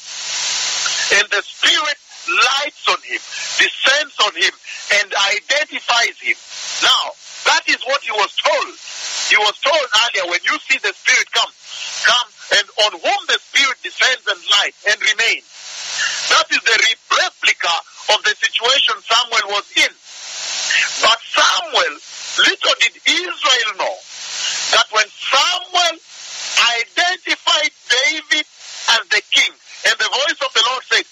And 1.19 1.29
the 1.29 1.43
Spirit 1.43 1.97
lights 2.29 2.87
on 2.87 3.01
him, 3.03 3.21
descends 3.57 4.15
on 4.19 4.35
him, 4.35 4.53
and 5.01 5.15
identifies 5.15 6.17
him. 6.21 6.37
Now, 6.83 7.15
that 7.45 7.63
is 7.67 7.81
what 7.85 8.03
he 8.03 8.11
was 8.11 8.31
told. 8.37 8.75
He 9.29 9.37
was 9.37 9.57
told 9.59 9.87
earlier, 10.03 10.31
when 10.31 10.41
you 10.45 10.59
see 10.69 10.77
the 10.79 10.93
Spirit 10.93 11.31
come, 11.33 11.51
come, 12.05 12.27
and 12.59 12.67
on 12.85 12.91
whom 13.01 13.21
the 13.27 13.39
Spirit 13.39 13.77
descends 13.83 14.25
and 14.27 14.39
lights 14.51 14.79
and 14.87 15.01
remains. 15.01 15.45
That 16.29 16.47
is 16.51 16.61
the 16.61 16.77
re- 16.77 17.17
replica 17.25 17.75
of 18.13 18.23
the 18.23 18.35
situation 18.37 18.95
Samuel 19.05 19.49
was 19.57 19.67
in. 19.77 19.93
But 21.01 21.19
Samuel, 21.33 21.95
little 22.45 22.75
did 22.79 22.95
Israel 23.05 23.73
know 23.77 23.97
that 24.73 24.87
when 24.91 25.05
Samuel 25.09 25.97
identified 26.77 27.71
David 27.89 28.45
as 28.97 29.03
the 29.09 29.21
king, 29.31 29.53
and 29.87 29.95
the 29.99 30.09
voice 30.09 30.39
of 30.45 30.53
the 30.53 30.63
Lord 30.69 30.83
said, 30.89 31.05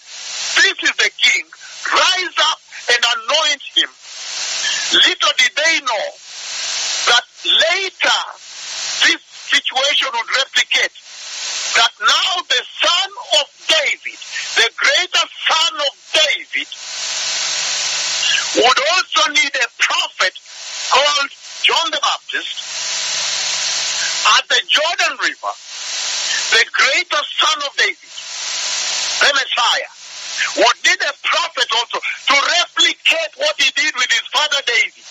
This 0.61 0.77
is 0.89 0.95
the 0.97 1.11
king, 1.17 1.45
rise 1.93 2.37
up 2.51 2.59
and 2.93 3.01
anoint 3.03 3.63
him. 3.75 3.89
Little 4.93 5.33
did 5.37 5.53
they 5.55 5.79
know 5.81 6.07
that 7.07 7.25
later 7.45 8.21
this 9.05 9.21
situation 9.51 10.09
would 10.13 10.29
replicate. 10.37 10.93
That 11.75 11.91
now 12.01 12.31
the 12.49 12.63
son 12.81 13.09
of 13.41 13.47
David, 13.67 14.19
the 14.57 14.69
greatest 14.77 15.33
son 15.47 15.73
of 15.87 15.93
David, 16.13 16.69
would 18.57 18.79
also 18.93 19.31
need 19.33 19.53
a 19.55 19.67
prophet 19.79 20.33
called 20.91 21.31
John 21.63 21.91
the 21.91 21.99
Baptist 22.01 22.79
at 24.37 24.47
the 24.49 24.61
Jordan 24.87 25.17
River, 25.19 25.53
the 26.55 26.63
greatest 26.71 27.29
son 27.43 27.59
of 27.67 27.75
David, 27.75 28.11
the 29.19 29.31
Messiah, 29.35 29.91
would 30.63 30.77
need 30.85 31.01
a 31.03 31.13
prophet 31.27 31.67
also 31.75 31.99
to 31.99 32.35
replicate 32.39 33.31
what 33.35 33.55
he 33.59 33.67
did 33.75 33.93
with 33.95 34.07
his 34.07 34.23
father 34.31 34.63
David. 34.63 35.03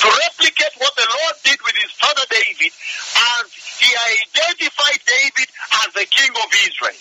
To 0.00 0.08
replicate 0.08 0.74
what 0.80 0.96
the 0.96 1.04
Lord 1.04 1.36
did 1.44 1.58
with 1.60 1.76
his 1.76 1.92
father 1.92 2.24
David 2.30 2.72
as 2.72 3.44
he 3.52 3.90
identified 3.92 5.00
David 5.04 5.48
as 5.84 5.92
the 5.92 6.06
king 6.08 6.32
of 6.40 6.48
Israel. 6.56 7.00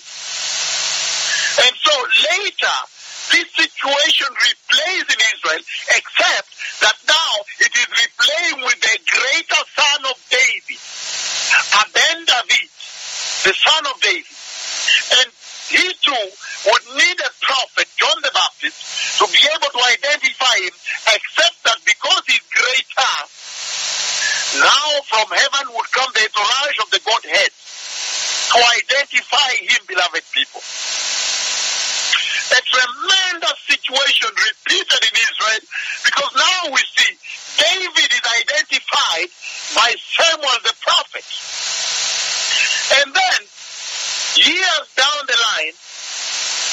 And 1.63 1.73
so 1.79 1.95
later, 2.35 2.77
this 3.31 3.47
situation 3.55 4.27
replays 4.27 5.05
in 5.07 5.19
Israel, 5.33 5.63
except 5.95 6.49
that 6.81 6.97
now 7.07 7.33
it 7.59 7.71
is 7.73 7.87
replaying 7.89 8.59
with 8.63 8.79
the 8.79 8.97
greater 9.09 9.63
son 9.73 9.99
of 10.05 10.17
David, 10.29 10.79
Aben 11.73 12.25
David, 12.25 12.69
the 13.43 13.53
son 13.55 13.83
of 13.87 13.95
David. 14.01 14.35
And 15.19 15.27
he 15.73 15.85
too 16.05 16.25
would 16.69 16.85
need 16.95 17.17
a 17.19 17.31
prophet, 17.41 17.87
John 17.97 18.17
the 18.21 18.31
Baptist, 18.33 18.77
to 19.19 19.25
be 19.27 19.41
able 19.49 19.71
to 19.73 19.81
identify 19.83 20.55
him, 20.61 20.75
except 21.17 21.57
that 21.65 21.79
because 21.85 22.23
he's 22.27 22.45
greater, 22.53 23.15
now 24.61 24.89
from 25.09 25.27
heaven 25.33 25.73
would 25.73 25.89
come 25.91 26.11
the 26.13 26.29
entourage 26.29 26.77
of 26.85 26.89
the 26.91 27.01
Godhead 27.01 27.51
to 27.51 28.57
identify 28.61 29.51
him, 29.65 29.81
beloved 29.89 30.23
people. 30.31 30.61
A 32.45 32.61
tremendous 32.61 33.57
situation 33.65 34.29
repeated 34.29 35.01
in 35.01 35.15
Israel 35.17 35.63
because 36.05 36.31
now 36.37 36.71
we 36.71 36.81
see 36.93 37.11
David 37.57 38.09
is 38.13 38.21
identified 38.21 39.29
by 39.73 39.89
Samuel 40.13 40.59
the 40.61 40.75
prophet. 40.79 41.25
And 43.01 43.11
then, 43.17 43.39
years 44.45 44.87
down 44.95 45.21
the 45.25 45.35
line, 45.35 45.75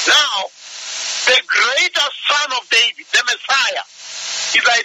now 0.07 0.45
the 1.25 1.41
greater 1.41 2.09
son 2.29 2.49
of 2.53 2.63
David, 2.69 3.05
the 3.09 3.23
Messiah, 3.25 3.85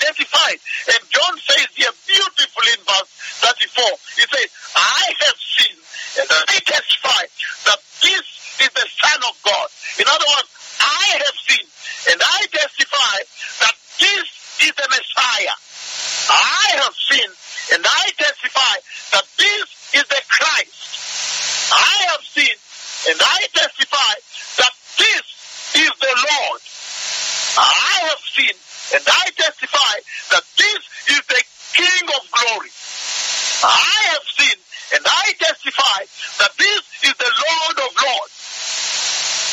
And 0.08 1.02
John 1.12 1.34
says 1.44 1.68
here 1.76 1.92
beautifully 2.08 2.72
in 2.72 2.82
verse 2.88 3.12
34, 3.44 3.84
he 4.16 4.24
says, 4.24 4.48
I 4.72 5.04
have 5.20 5.36
seen 5.36 5.76
and 6.16 6.28
I 6.32 6.56
testify 6.64 7.22
that 7.68 7.80
this 8.00 8.24
is 8.64 8.70
the 8.72 8.88
Son 8.88 9.20
of 9.28 9.36
God. 9.44 9.68
In 10.00 10.08
other 10.08 10.24
words, 10.24 10.48
I 10.80 11.04
have 11.28 11.38
seen 11.44 11.66
and 12.08 12.18
I 12.24 12.40
testify 12.48 13.16
that 13.60 13.76
this 14.00 14.26
is 14.64 14.72
the 14.80 14.88
Messiah. 14.88 15.56
I 16.32 16.66
have 16.80 16.96
seen 16.96 17.28
and 17.76 17.84
I 17.84 18.04
testify 18.16 18.74
that 19.12 19.26
this 19.36 19.66
is 19.92 20.04
the 20.08 20.22
Christ. 20.24 21.68
I 21.68 21.96
have 22.16 22.24
seen 22.24 22.56
and 23.12 23.18
I 23.20 23.38
testify 23.52 24.14
that 24.56 24.72
this 24.96 25.24
is 25.84 25.92
the 26.00 26.14
Lord. 26.16 26.60
I 27.60 28.08
have 28.08 28.22
seen 28.32 28.56
and 28.94 29.04
I 29.06 29.24
testify 29.36 29.94
that 30.32 30.44
this 30.56 30.82
is 31.10 31.22
the 31.28 31.42
King 31.74 32.04
of 32.16 32.22
glory. 32.32 32.70
I 33.64 33.94
have 34.14 34.24
seen 34.38 34.58
And 34.94 35.04
I 35.06 35.34
testify 35.38 36.00
that 36.40 36.52
this 36.58 36.82
is 37.04 37.14
the 37.18 37.32
Lord 37.32 37.76
of 37.88 37.92
Lords. 37.96 38.48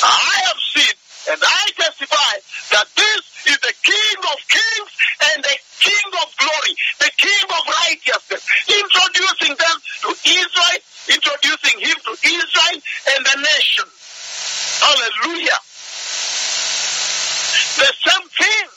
I 0.03 0.33
have 0.47 0.59
seen 0.75 0.95
and 1.33 1.41
I 1.43 1.65
testify 1.77 2.33
that 2.71 2.87
this 2.95 3.23
is 3.47 3.59
the 3.59 3.73
King 3.83 4.17
of 4.31 4.37
Kings 4.47 4.91
and 5.33 5.43
the 5.43 5.57
King 5.81 6.09
of 6.23 6.29
Glory, 6.37 6.73
the 6.99 7.11
King 7.17 7.45
of 7.49 7.63
Righteousness, 7.87 8.43
introducing 8.69 9.55
them 9.57 9.77
to 10.03 10.09
Israel, 10.13 10.81
introducing 11.09 11.77
him 11.81 11.97
to 12.05 12.13
Israel 12.23 12.79
and 13.15 13.25
the 13.25 13.37
nation. 13.41 13.85
Hallelujah. 14.81 15.59
The 17.63 17.93
same 18.05 18.27
thing 18.29 18.67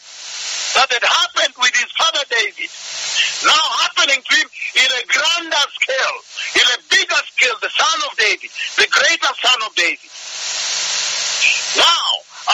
that 0.79 0.95
had 0.95 1.03
happened 1.03 1.59
with 1.59 1.75
his 1.75 1.91
father 1.99 2.23
David, 2.31 2.71
now 3.43 3.67
happening 3.83 4.23
to 4.23 4.35
him 4.39 4.49
in 4.79 4.91
a 4.95 5.03
grander 5.11 5.67
scale, 5.75 6.19
in 6.55 6.67
a 6.71 6.79
bigger 6.87 7.23
scale, 7.35 7.59
the 7.59 7.73
son 7.75 7.99
of 8.07 8.15
David, 8.15 8.47
the 8.79 8.87
greater 8.87 9.33
son 9.43 9.59
of 9.67 9.75
David. 9.75 10.07
Now, 11.83 12.07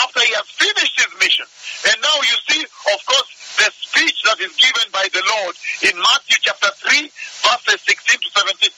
after 0.08 0.24
he 0.24 0.32
has 0.40 0.48
finished 0.56 0.96
his 1.04 1.12
mission, 1.20 1.44
and 1.92 2.00
now 2.00 2.16
you 2.24 2.36
see, 2.48 2.64
of 2.64 3.00
course, 3.04 3.28
the 3.60 3.68
speech 3.76 4.16
that 4.24 4.40
is 4.40 4.56
given 4.56 4.88
by 4.88 5.04
the 5.12 5.20
Lord 5.20 5.54
in 5.84 5.92
Matthew 5.92 6.40
chapter 6.40 6.72
3, 6.80 6.96
verses 7.44 7.80
16 7.84 8.24
to 8.24 8.28
17. 8.40 8.72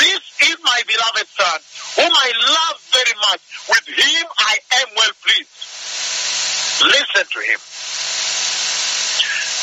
This 0.00 0.24
is 0.40 0.56
my 0.64 0.80
beloved 0.88 1.28
son, 1.36 1.58
whom 2.00 2.12
I 2.16 2.28
love 2.32 2.80
very 2.96 3.16
much. 3.28 3.44
With 3.68 3.86
him 3.92 4.24
I 4.40 4.54
am 4.80 4.88
well 4.96 5.14
pleased. 5.20 5.52
Listen 6.80 7.28
to 7.28 7.40
him. 7.44 7.60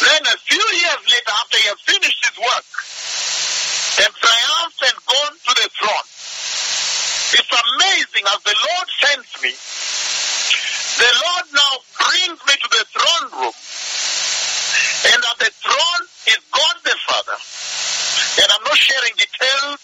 Then 0.02 0.22
a 0.26 0.38
few 0.50 0.66
years 0.82 1.02
later, 1.06 1.34
after 1.38 1.58
he 1.58 1.68
has 1.70 1.80
finished 1.86 2.22
his 2.26 2.38
work 2.42 2.70
and 4.02 4.10
triumphed 4.10 4.82
and 4.90 4.98
gone 5.06 5.36
to 5.38 5.52
the 5.54 5.70
throne, 5.70 6.08
it's 7.38 7.54
amazing 7.54 8.26
as 8.26 8.40
the 8.42 8.56
Lord 8.58 8.88
sends 9.06 9.30
me. 9.46 9.54
The 10.98 11.12
Lord 11.14 11.46
now 11.54 11.74
brings 11.98 12.40
me 12.46 12.54
to 12.58 12.70
the 12.74 12.86
throne 12.90 13.28
room, 13.38 13.56
and 15.14 15.20
at 15.22 15.38
the 15.42 15.52
throne 15.62 16.04
is 16.30 16.42
God 16.50 16.76
the 16.86 16.98
Father. 17.10 17.38
And 18.42 18.48
I'm 18.50 18.64
not 18.66 18.78
sharing 18.78 19.14
details, 19.14 19.82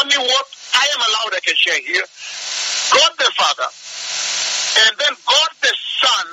only 0.00 0.18
what 0.24 0.46
I 0.72 0.84
am 0.92 1.00
allowed 1.04 1.36
I 1.36 1.40
can 1.44 1.56
share 1.56 1.80
here. 1.80 2.04
God 2.96 3.12
the 3.20 3.30
Father, 3.36 3.68
and 4.88 4.92
then 4.98 5.14
God 5.24 5.50
the 5.60 5.72
Son 6.00 6.26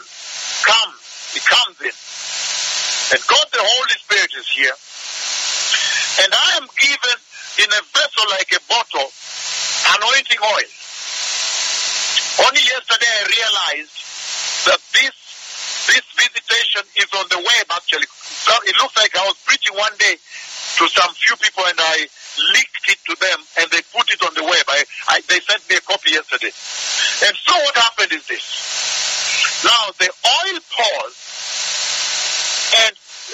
comes. 0.63 0.99
He 1.35 1.39
comes 1.39 1.77
in. 1.81 2.08
And 3.09 3.21
God 3.25 3.47
the 3.49 3.57
Holy 3.57 3.97
Spirit 4.05 4.31
is 4.37 4.45
here. 4.53 4.77
And 6.21 6.29
I 6.29 6.61
am 6.61 6.67
given 6.77 7.17
in 7.57 7.69
a 7.73 7.81
vessel 7.89 8.25
like 8.37 8.53
a 8.53 8.61
bottle 8.69 9.09
anointing 9.97 10.41
oil. 10.45 10.69
Only 12.45 12.63
yesterday 12.69 13.09
I 13.09 13.23
realized 13.33 13.97
that 14.69 14.81
this 14.93 15.15
this 15.89 16.05
visitation 16.21 16.85
is 17.01 17.09
on 17.17 17.25
the 17.33 17.41
web 17.41 17.65
actually. 17.73 18.05
So 18.13 18.53
it 18.69 18.77
looks 18.77 18.93
like 18.93 19.17
I 19.17 19.25
was 19.25 19.41
preaching 19.41 19.73
one 19.73 19.95
day 19.97 20.13
to 20.77 20.83
some 20.93 21.09
few 21.17 21.33
people 21.41 21.65
and 21.65 21.81
I 21.81 22.05
leaked 22.53 22.85
it 22.93 22.99
to 23.09 23.17
them 23.17 23.39
and 23.57 23.65
they 23.73 23.81
put 23.89 24.05
it 24.13 24.21
on 24.21 24.37
the 24.37 24.45
web. 24.45 24.65
I, 24.69 24.85
I, 25.09 25.21
they 25.25 25.41
sent 25.41 25.65
me 25.65 25.77
a 25.77 25.81
copy 25.81 26.13
yesterday. 26.13 26.53
And 27.25 27.33
so 27.41 27.57
what 27.57 27.73
happened 27.73 28.13
is 28.13 28.27
this. 28.29 28.45
Now 29.65 29.89
the 29.97 30.13
oil 30.13 30.57
pours 30.69 31.28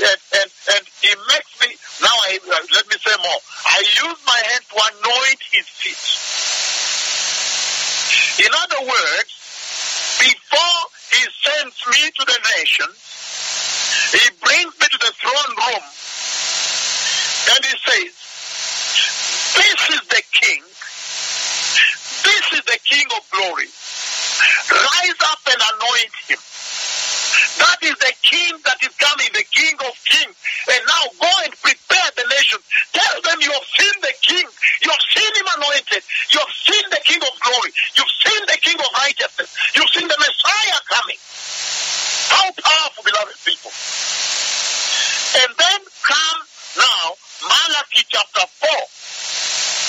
and 0.02 0.20
and, 0.36 0.50
and, 0.76 0.84
it 1.04 1.18
makes 1.30 1.52
me, 1.62 1.70
now 2.02 2.12
I, 2.12 2.40
uh, 2.44 2.60
let 2.74 2.88
me 2.88 2.98
say 3.00 3.16
more. 3.22 3.42
I 3.66 3.80
use 3.80 4.20
my 4.26 4.42
hand 4.52 4.64
to 4.70 4.76
anoint 4.76 5.42
his 5.52 5.68
feet. 5.70 6.04
In 8.46 8.52
other 8.52 8.82
words, 8.88 9.32
before 10.20 10.80
he 11.12 11.24
sends 11.46 11.78
me 11.88 12.12
to 12.12 12.26
the 12.26 12.40
nations, 12.58 12.98
he 14.12 14.26
brings 14.44 14.74
me 14.80 14.88
to 14.92 15.00
the 15.00 15.14
throne 15.22 15.56
room 15.56 15.84
and 17.54 17.66
he 17.66 17.76
says, 17.86 18.12
this 19.56 19.90
is 19.96 20.02
the 20.10 20.24
king. 20.34 20.62
This 22.24 22.46
is 22.60 22.66
the 22.66 22.80
king 22.84 23.06
of 23.16 23.24
glory. 23.32 23.68
Rise 24.72 25.20
up 25.24 25.40
and 25.48 25.62
anoint 25.62 26.16
him. 26.28 26.40
That 27.58 27.80
is 27.84 27.96
the 27.96 28.14
king 28.24 28.54
that 28.68 28.80
is 28.84 28.92
coming, 29.00 29.32
the 29.32 29.48
king 29.48 29.76
of 29.88 29.94
kings. 30.04 30.36
And 30.68 30.82
now 30.84 31.04
go 31.20 31.32
and 31.48 31.54
prepare 31.64 32.10
the 32.20 32.28
nations. 32.28 32.64
Tell 32.92 33.16
them 33.24 33.40
you 33.40 33.52
have 33.52 33.68
seen 33.80 33.96
the 34.02 34.16
king. 34.22 34.46
You 34.84 34.90
have 34.92 35.06
seen 35.16 35.32
him 35.40 35.48
anointed. 35.56 36.04
You 36.36 36.40
have 36.44 36.56
seen 36.68 36.86
the 36.92 37.02
king 37.08 37.22
of 37.24 37.34
glory. 37.40 37.72
You've 37.96 38.16
seen 38.28 38.42
the 38.48 38.60
king 38.60 38.76
of 38.80 38.90
righteousness. 39.00 39.56
You've 39.76 39.92
seen 39.96 40.08
the 40.08 40.20
Messiah 40.20 40.80
coming. 40.92 41.20
How 42.28 42.48
powerful, 42.52 43.04
beloved 43.08 43.40
people. 43.48 43.72
And 45.40 45.50
then 45.56 45.82
come 46.04 46.40
now, 46.76 47.06
Malachi 47.40 48.04
chapter 48.12 48.44
4. 48.52 48.68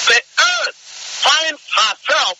The 0.06 0.20
earth 0.22 0.78
finds 1.26 1.62
herself 1.66 2.36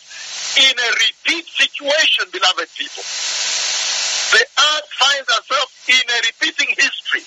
in 0.55 0.75
a 0.79 0.91
repeat 1.03 1.47
situation, 1.51 2.31
beloved 2.31 2.71
people 2.79 3.03
the 4.31 4.43
earth 4.43 4.89
finds 4.99 5.29
herself 5.31 5.69
in 5.87 6.05
a 6.11 6.19
repeating 6.27 6.75
history 6.75 7.23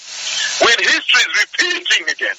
when 0.61 0.77
history 0.83 1.23
is 1.25 1.33
repeating 1.47 2.03
again. 2.11 2.37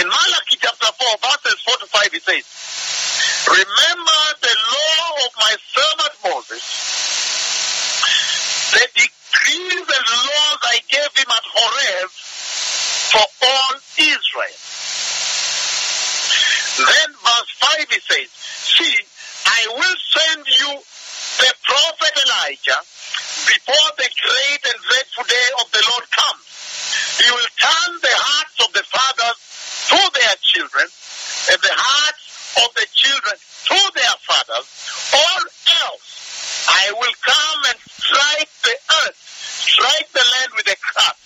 In 0.00 0.08
Malachi 0.08 0.56
chapter 0.58 0.90
4, 0.90 1.06
verses 1.20 1.60
4 1.60 1.76
to 1.76 1.86
5, 1.86 2.14
it 2.14 2.24
says, 2.24 2.44
Remember 3.46 4.22
the 4.40 4.54
law 4.56 5.06
of 5.28 5.30
my 5.36 5.54
servant 5.70 6.14
Moses, 6.24 6.64
the 8.72 8.84
decrees 8.96 9.86
and 9.86 10.06
laws 10.26 10.60
I 10.64 10.80
gave 10.88 11.12
him 11.14 11.30
at 11.30 11.46
Horeb 11.46 12.10
for 13.12 13.26
all 13.46 13.74
Israel. 14.00 14.58
Then 16.80 17.10
verse 17.22 17.50
5 17.60 17.86
it 17.92 18.02
says, 18.02 18.28
See, 18.32 18.96
I 19.46 19.60
will 19.78 19.96
send 20.10 20.46
you 20.48 20.80
the 21.38 21.52
prophet 21.62 22.14
Elijah 22.24 22.80
before 23.44 23.88
the 24.00 24.08
great 24.08 24.62
and 24.72 24.78
dreadful 24.80 25.26
day 25.28 25.48
of 25.60 25.66
the 25.68 25.82
Lord 25.92 26.06
comes. 26.10 26.44
He 27.20 27.28
will 27.28 27.50
turn 27.60 27.92
the 28.00 28.16
hearts 28.16 28.56
of 28.64 28.65
the 28.76 28.84
fathers 28.84 29.38
to 29.88 30.00
their 30.12 30.36
children 30.44 30.84
and 30.84 31.58
the 31.64 31.72
hearts 31.72 32.60
of 32.60 32.68
the 32.76 32.86
children 32.92 33.36
to 33.36 33.80
their 33.96 34.16
fathers, 34.28 34.68
or 35.16 35.36
else 35.88 36.68
I 36.68 36.92
will 36.92 37.16
come 37.24 37.60
and 37.72 37.78
strike 37.88 38.52
the 38.68 38.76
earth, 39.04 39.16
strike 39.16 40.08
the 40.12 40.24
land 40.24 40.50
with 40.60 40.68
a 40.68 40.76
curse. 40.76 41.24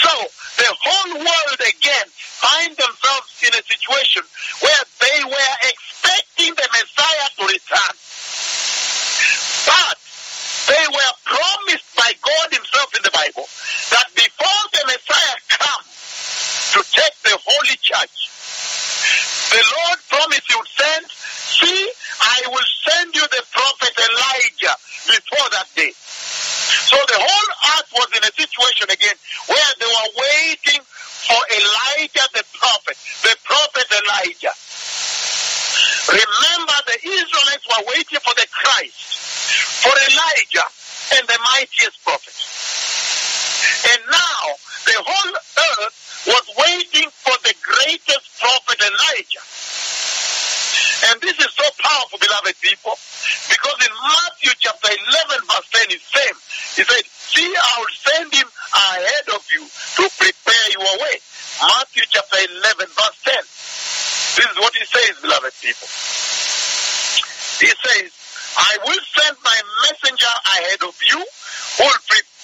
So 0.00 0.12
the 0.64 0.70
whole 0.72 1.12
world 1.20 1.60
again 1.60 2.08
find 2.40 2.72
themselves 2.76 3.28
in 3.44 3.52
a 3.52 3.62
situation 3.64 4.22
where 4.60 4.84
they 5.00 5.18
were 5.24 5.54
expecting 5.68 6.52
the 6.56 6.68
Messiah 6.72 7.28
to 7.36 7.42
return. 7.52 7.94
But 9.66 9.96
they 10.68 10.84
were 10.88 11.14
promised 11.24 11.88
by 11.96 12.10
God 12.22 12.48
himself 12.52 12.90
in 12.96 13.02
the 13.02 13.14
Bible 13.14 13.46
that 13.92 14.08
before 14.14 14.64
the 14.72 14.84
Messiah 14.94 15.38
comes 15.48 15.90
to 16.76 16.80
take 16.92 17.16
the 17.24 17.36
holy 17.38 17.78
church, 17.80 18.16
the 19.50 19.62
Lord 19.62 19.98
promised 20.10 20.46
he 20.46 20.54
would 20.58 20.74
send, 20.74 21.04
see, 21.08 21.80
I 22.20 22.38
will 22.50 22.68
send 22.84 23.14
you 23.14 23.24
the 23.30 23.42
prophet 23.52 23.94
Elijah 23.96 24.76
before 25.06 25.48
that 25.54 25.68
day. 25.74 25.94
So 26.86 26.98
the 26.98 27.18
whole 27.18 27.50
earth 27.78 27.90
was 27.94 28.10
in 28.14 28.22
a 28.26 28.32
situation 28.34 28.90
again 28.90 29.16
where 29.46 29.72
they 29.78 29.86
were 29.86 30.10
waiting 30.18 30.82
for 30.82 31.40
Elijah 31.50 32.26
the 32.34 32.44
prophet, 32.58 32.96
the 33.22 33.34
prophet 33.42 33.86
Elijah. 33.90 34.54
Remember 36.10 36.76
the 36.86 36.98
Israelites 37.02 37.66
were 37.66 37.84
waiting 37.90 38.20
for 38.22 38.34
the 38.34 38.46
Christ, 38.50 38.98
for 39.82 39.94
Elijah 39.94 40.68
and 41.18 41.24
the 41.26 41.38
mightiest 41.54 41.98
prophet. 42.02 42.34
And 43.90 44.00
now 44.10 44.42
the 44.86 44.98
whole 45.02 45.34
earth 45.34 45.96
was 46.26 46.46
waiting 46.58 47.10
for 47.10 47.34
the 47.42 47.54
greatest 47.62 48.26
prophet 48.38 48.78
Elijah. 48.82 49.44
And 51.10 51.20
this 51.20 51.38
is 51.38 51.50
so 51.54 51.66
powerful, 51.82 52.18
beloved 52.18 52.56
people, 52.62 52.94
because 53.46 53.78
in 53.84 53.94
Matthew 53.94 54.52
chapter 54.58 54.90
11, 54.90 55.46
verse 55.46 55.68
10, 55.70 55.94
it's 55.94 56.08
same. 56.08 56.36
He 56.78 56.82
said, 56.82 57.04
See, 57.06 57.46
I 57.46 57.72
will 57.78 57.96
send 58.00 58.32
him 58.32 58.48
ahead 58.48 59.26
of 59.34 59.42
you 59.52 59.62
to 59.66 60.04
prepare 60.16 60.66
your 60.72 60.94
way. 61.04 61.16
Matthew 61.60 62.02
chapter 62.08 62.38
11, 62.38 62.86
verse 62.90 63.18
10. 63.22 63.34
This 64.40 64.48
is 64.50 64.56
what 64.56 64.74
he 64.74 64.84
says, 64.84 65.20
beloved 65.20 65.52
people. 65.66 65.88
He 67.60 67.66
says, 67.74 68.10
I 68.58 68.78
will 68.86 69.02
send 69.18 69.36
my 69.44 69.60
messenger 69.82 70.34
ahead 70.46 70.82
of 70.86 70.96
you 71.10 71.18
who 71.18 71.84
will 71.84 72.02
prepare 72.08 72.35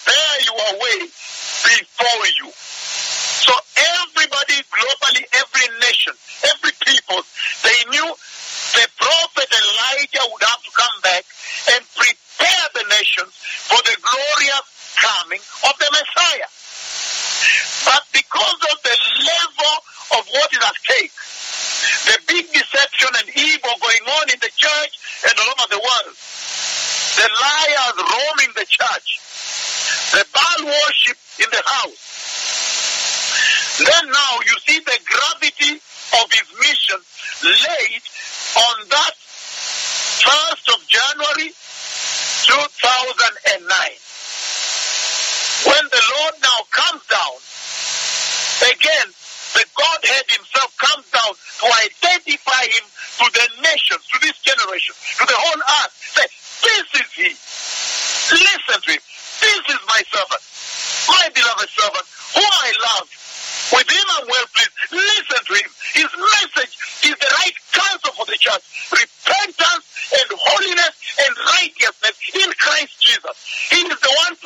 mean, 73.82 73.90
the 73.90 74.16
one 74.26 74.36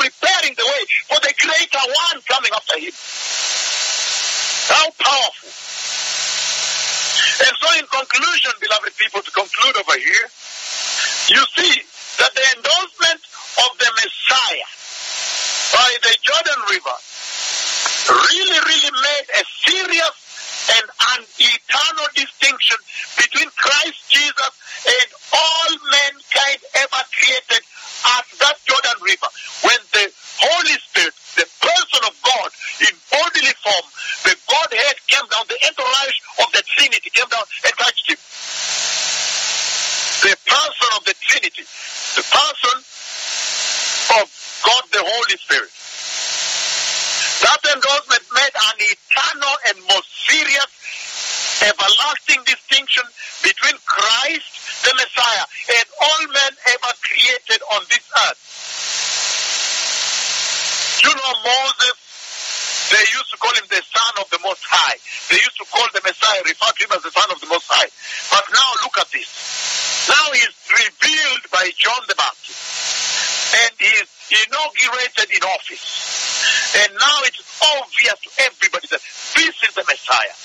Messiah. 80.16 80.36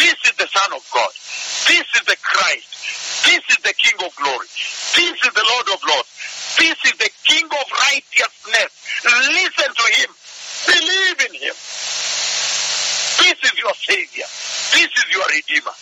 This 0.00 0.16
is 0.32 0.34
the 0.36 0.48
Son 0.48 0.72
of 0.72 0.82
God. 0.92 1.12
This 1.68 1.86
is 1.94 2.04
the 2.08 2.16
Christ. 2.22 2.68
This 3.28 3.44
is 3.52 3.60
the 3.62 3.74
King 3.76 3.96
of 4.06 4.14
glory. 4.16 4.48
This 4.96 5.16
is 5.20 5.32
the 5.34 5.44
Lord 5.44 5.66
of 5.76 5.80
lords. 5.84 6.10
This 6.56 6.78
is 6.88 6.96
the 6.96 7.10
King 7.28 7.44
of 7.44 7.66
righteousness. 7.68 8.70
Listen 9.04 9.70
to 9.76 9.86
him. 10.00 10.10
Believe 10.66 11.18
in 11.28 11.34
him. 11.36 11.56
This 13.20 13.38
is 13.44 13.54
your 13.60 13.74
Savior. 13.76 14.28
This 14.72 14.88
is 14.88 15.06
your 15.12 15.26
Redeemer. 15.28 15.76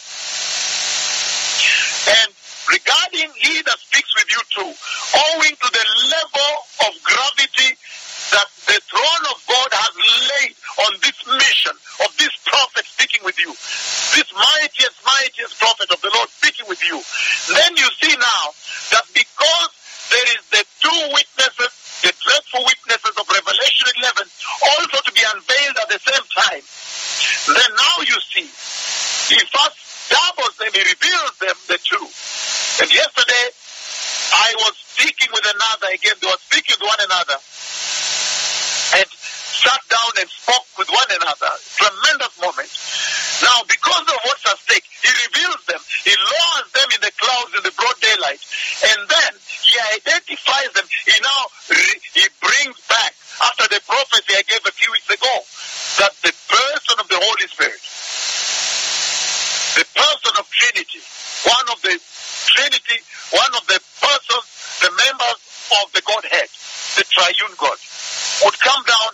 And 2.18 2.30
regarding 2.74 3.30
he 3.38 3.62
that 3.62 3.78
speaks 3.78 4.10
with 4.18 4.28
you 4.34 4.42
too, 4.50 4.70
owing 5.14 5.54
to 5.54 5.68
the 5.70 5.86
level 6.10 6.52
of 6.90 6.92
gravity 7.06 7.78
that 8.34 8.48
the 8.66 8.80
throne 8.90 9.24
of 9.30 9.38
God 9.46 9.70
has 9.72 9.94
laid 9.94 10.54
on 10.86 10.92
this 11.00 11.18
mission 11.26 11.76
of 12.04 12.10
this 12.16 12.34
prophet 12.46 12.86
speaking 12.86 13.22
with 13.24 13.38
you, 13.40 13.50
this 14.14 14.28
mightiest, 14.34 14.98
mightiest 15.04 15.58
prophet 15.58 15.90
of 15.90 16.00
the 16.02 16.10
Lord 16.14 16.28
speaking 16.30 16.66
with 16.68 16.82
you, 16.82 16.98
then 17.54 17.76
you 17.76 17.88
see 17.98 18.14
now 18.14 18.44
that 18.94 19.06
because 19.14 19.70
there 20.10 20.28
is 20.34 20.42
the 20.54 20.62
two 20.80 21.00
witnesses, 21.12 21.72
the 22.02 22.12
dreadful 22.14 22.62
witnesses 22.64 23.14
of 23.18 23.24
Revelation 23.28 23.86
11, 23.98 24.26
also 24.78 24.98
to 25.04 25.12
be 25.12 25.22
unveiled 25.22 25.76
at 25.82 25.88
the 25.90 26.00
same 26.00 26.26
time, 26.32 26.64
then 27.54 27.70
now 27.74 27.96
you 28.06 28.18
see, 28.32 28.46
he 28.46 29.38
first 29.52 29.78
doubles 30.08 30.56
them, 30.56 30.72
he 30.72 30.82
reveals 30.86 31.34
them, 31.42 31.56
the 31.68 31.78
two. 31.82 32.04
And 32.80 32.88
yesterday, 32.88 33.46
I 34.32 34.54
was 34.64 34.74
speaking 34.94 35.28
with 35.32 35.44
another 35.44 35.88
again, 35.94 36.16
they 36.20 36.28
were 36.28 36.42
speaking 36.46 36.76
with 36.78 36.88
one 36.88 37.00
another. 37.04 37.38
And 38.96 39.08
sat 39.58 39.82
down 39.90 40.12
and 40.22 40.28
spoke 40.30 40.66
with 40.78 40.88
one 40.90 41.10
another. 41.10 41.52
Tremendous 41.76 42.34
moment. 42.40 42.70
Now, 43.42 43.62
because 43.66 44.06
of 44.06 44.18
what's 44.26 44.46
at 44.46 44.58
stake, 44.62 44.86
he 45.02 45.10
reveals 45.26 45.62
them. 45.66 45.82
He 46.06 46.14
lowers 46.14 46.68
them 46.74 46.88
in 46.94 47.00
the 47.02 47.12
clouds 47.18 47.52
in 47.58 47.62
the 47.66 47.74
broad 47.74 47.98
daylight. 48.00 48.42
And 48.94 49.00
then 49.10 49.32
he 49.62 49.74
identifies 49.98 50.70
them. 50.78 50.86
He 51.06 51.14
now 51.22 51.42
re- 51.70 52.02
he 52.14 52.24
brings 52.42 52.78
back, 52.86 53.14
after 53.42 53.66
the 53.70 53.80
prophecy 53.86 54.34
I 54.38 54.42
gave 54.46 54.62
a 54.66 54.74
few 54.74 54.90
weeks 54.94 55.10
ago, 55.10 55.34
that 56.02 56.14
the 56.22 56.34
person 56.50 56.96
of 57.02 57.06
the 57.10 57.18
Holy 57.18 57.46
Spirit, 57.50 57.82
the 59.74 59.86
person 59.94 60.32
of 60.38 60.46
Trinity, 60.50 61.02
one 61.46 61.66
of 61.74 61.78
the 61.82 61.94
Trinity, 62.54 62.98
one 63.34 63.52
of 63.58 63.64
the 63.66 63.78
persons, 64.02 64.46
the 64.82 64.90
members 64.94 65.38
of 65.82 65.86
the 65.94 66.02
Godhead, 66.06 66.50
the 66.98 67.04
triune 67.10 67.54
God, 67.58 67.78
would 68.44 68.58
come 68.60 68.82
down 68.86 69.07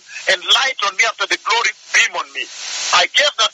light 0.64 0.80
on 0.88 0.96
me 0.96 1.04
after 1.06 1.26
the 1.28 1.38
glory 1.44 1.72
beam 1.94 2.12
on 2.16 2.28
me. 2.34 2.44
I 2.94 3.06
gave 3.14 3.32
that 3.38 3.53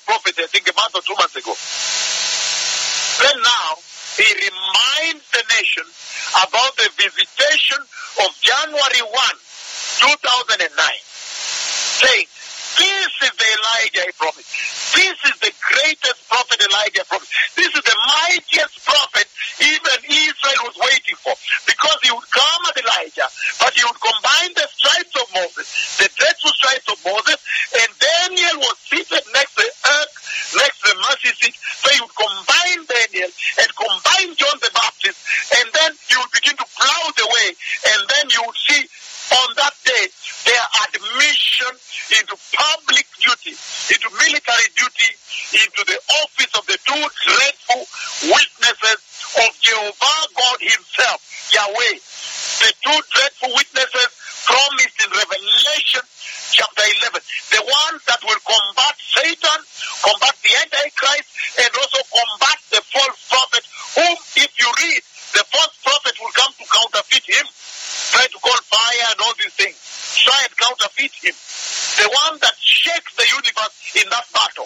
the 72.01 72.09
one 72.09 72.39
that 72.41 72.57
shakes 72.57 73.13
the 73.17 73.29
universe 73.29 73.77
in 74.01 74.09
that 74.09 74.25
battle. 74.33 74.65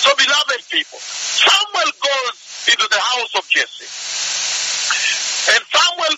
So, 0.00 0.08
beloved 0.16 0.64
people, 0.72 0.98
Samuel 0.98 1.92
goes 2.00 2.36
into 2.72 2.88
the 2.88 2.96
house 2.96 3.32
of 3.36 3.44
Jesse. 3.52 3.84
And 5.52 5.60
Samuel 5.68 6.16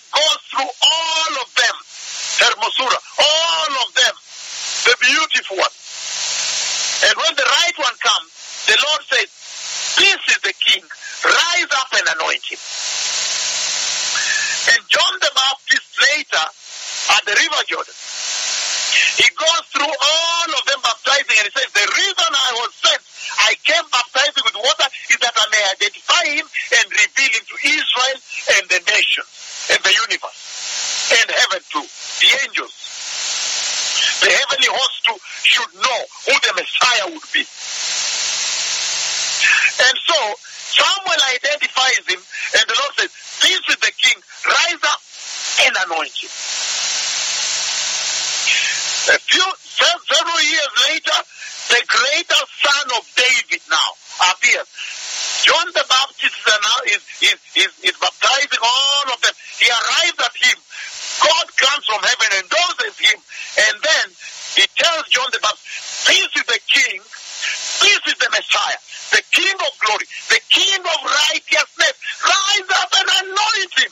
the 69.11 69.23
King 69.31 69.55
of 69.55 69.73
glory, 69.79 70.07
the 70.29 70.41
King 70.49 70.81
of 70.81 70.99
righteousness. 71.03 71.95
Rise 72.23 72.69
up 72.81 72.91
and 72.95 73.09
anoint 73.23 73.73
him. 73.79 73.91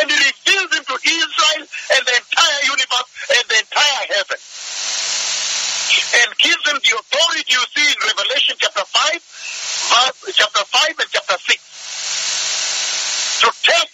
And 0.00 0.06
he 0.10 0.16
reveals 0.18 0.70
him 0.76 0.84
to 0.86 0.96
Israel 1.02 1.64
and 1.66 2.02
the 2.06 2.14
entire 2.18 2.62
universe 2.66 3.10
and 3.34 3.44
the 3.50 3.58
entire 3.58 4.04
heaven. 4.14 4.40
And 6.14 6.28
gives 6.38 6.64
him 6.66 6.78
the 6.78 6.92
authority 6.98 7.44
you 7.50 7.62
see 7.74 7.88
in 7.90 7.98
Revelation 8.06 8.56
chapter 8.58 8.84
5, 8.86 9.12
verse, 9.90 10.36
chapter 10.36 10.64
5 10.64 10.98
and 11.00 11.10
chapter 11.10 11.38
6. 11.38 11.80
To 13.42 13.48
take 13.62 13.89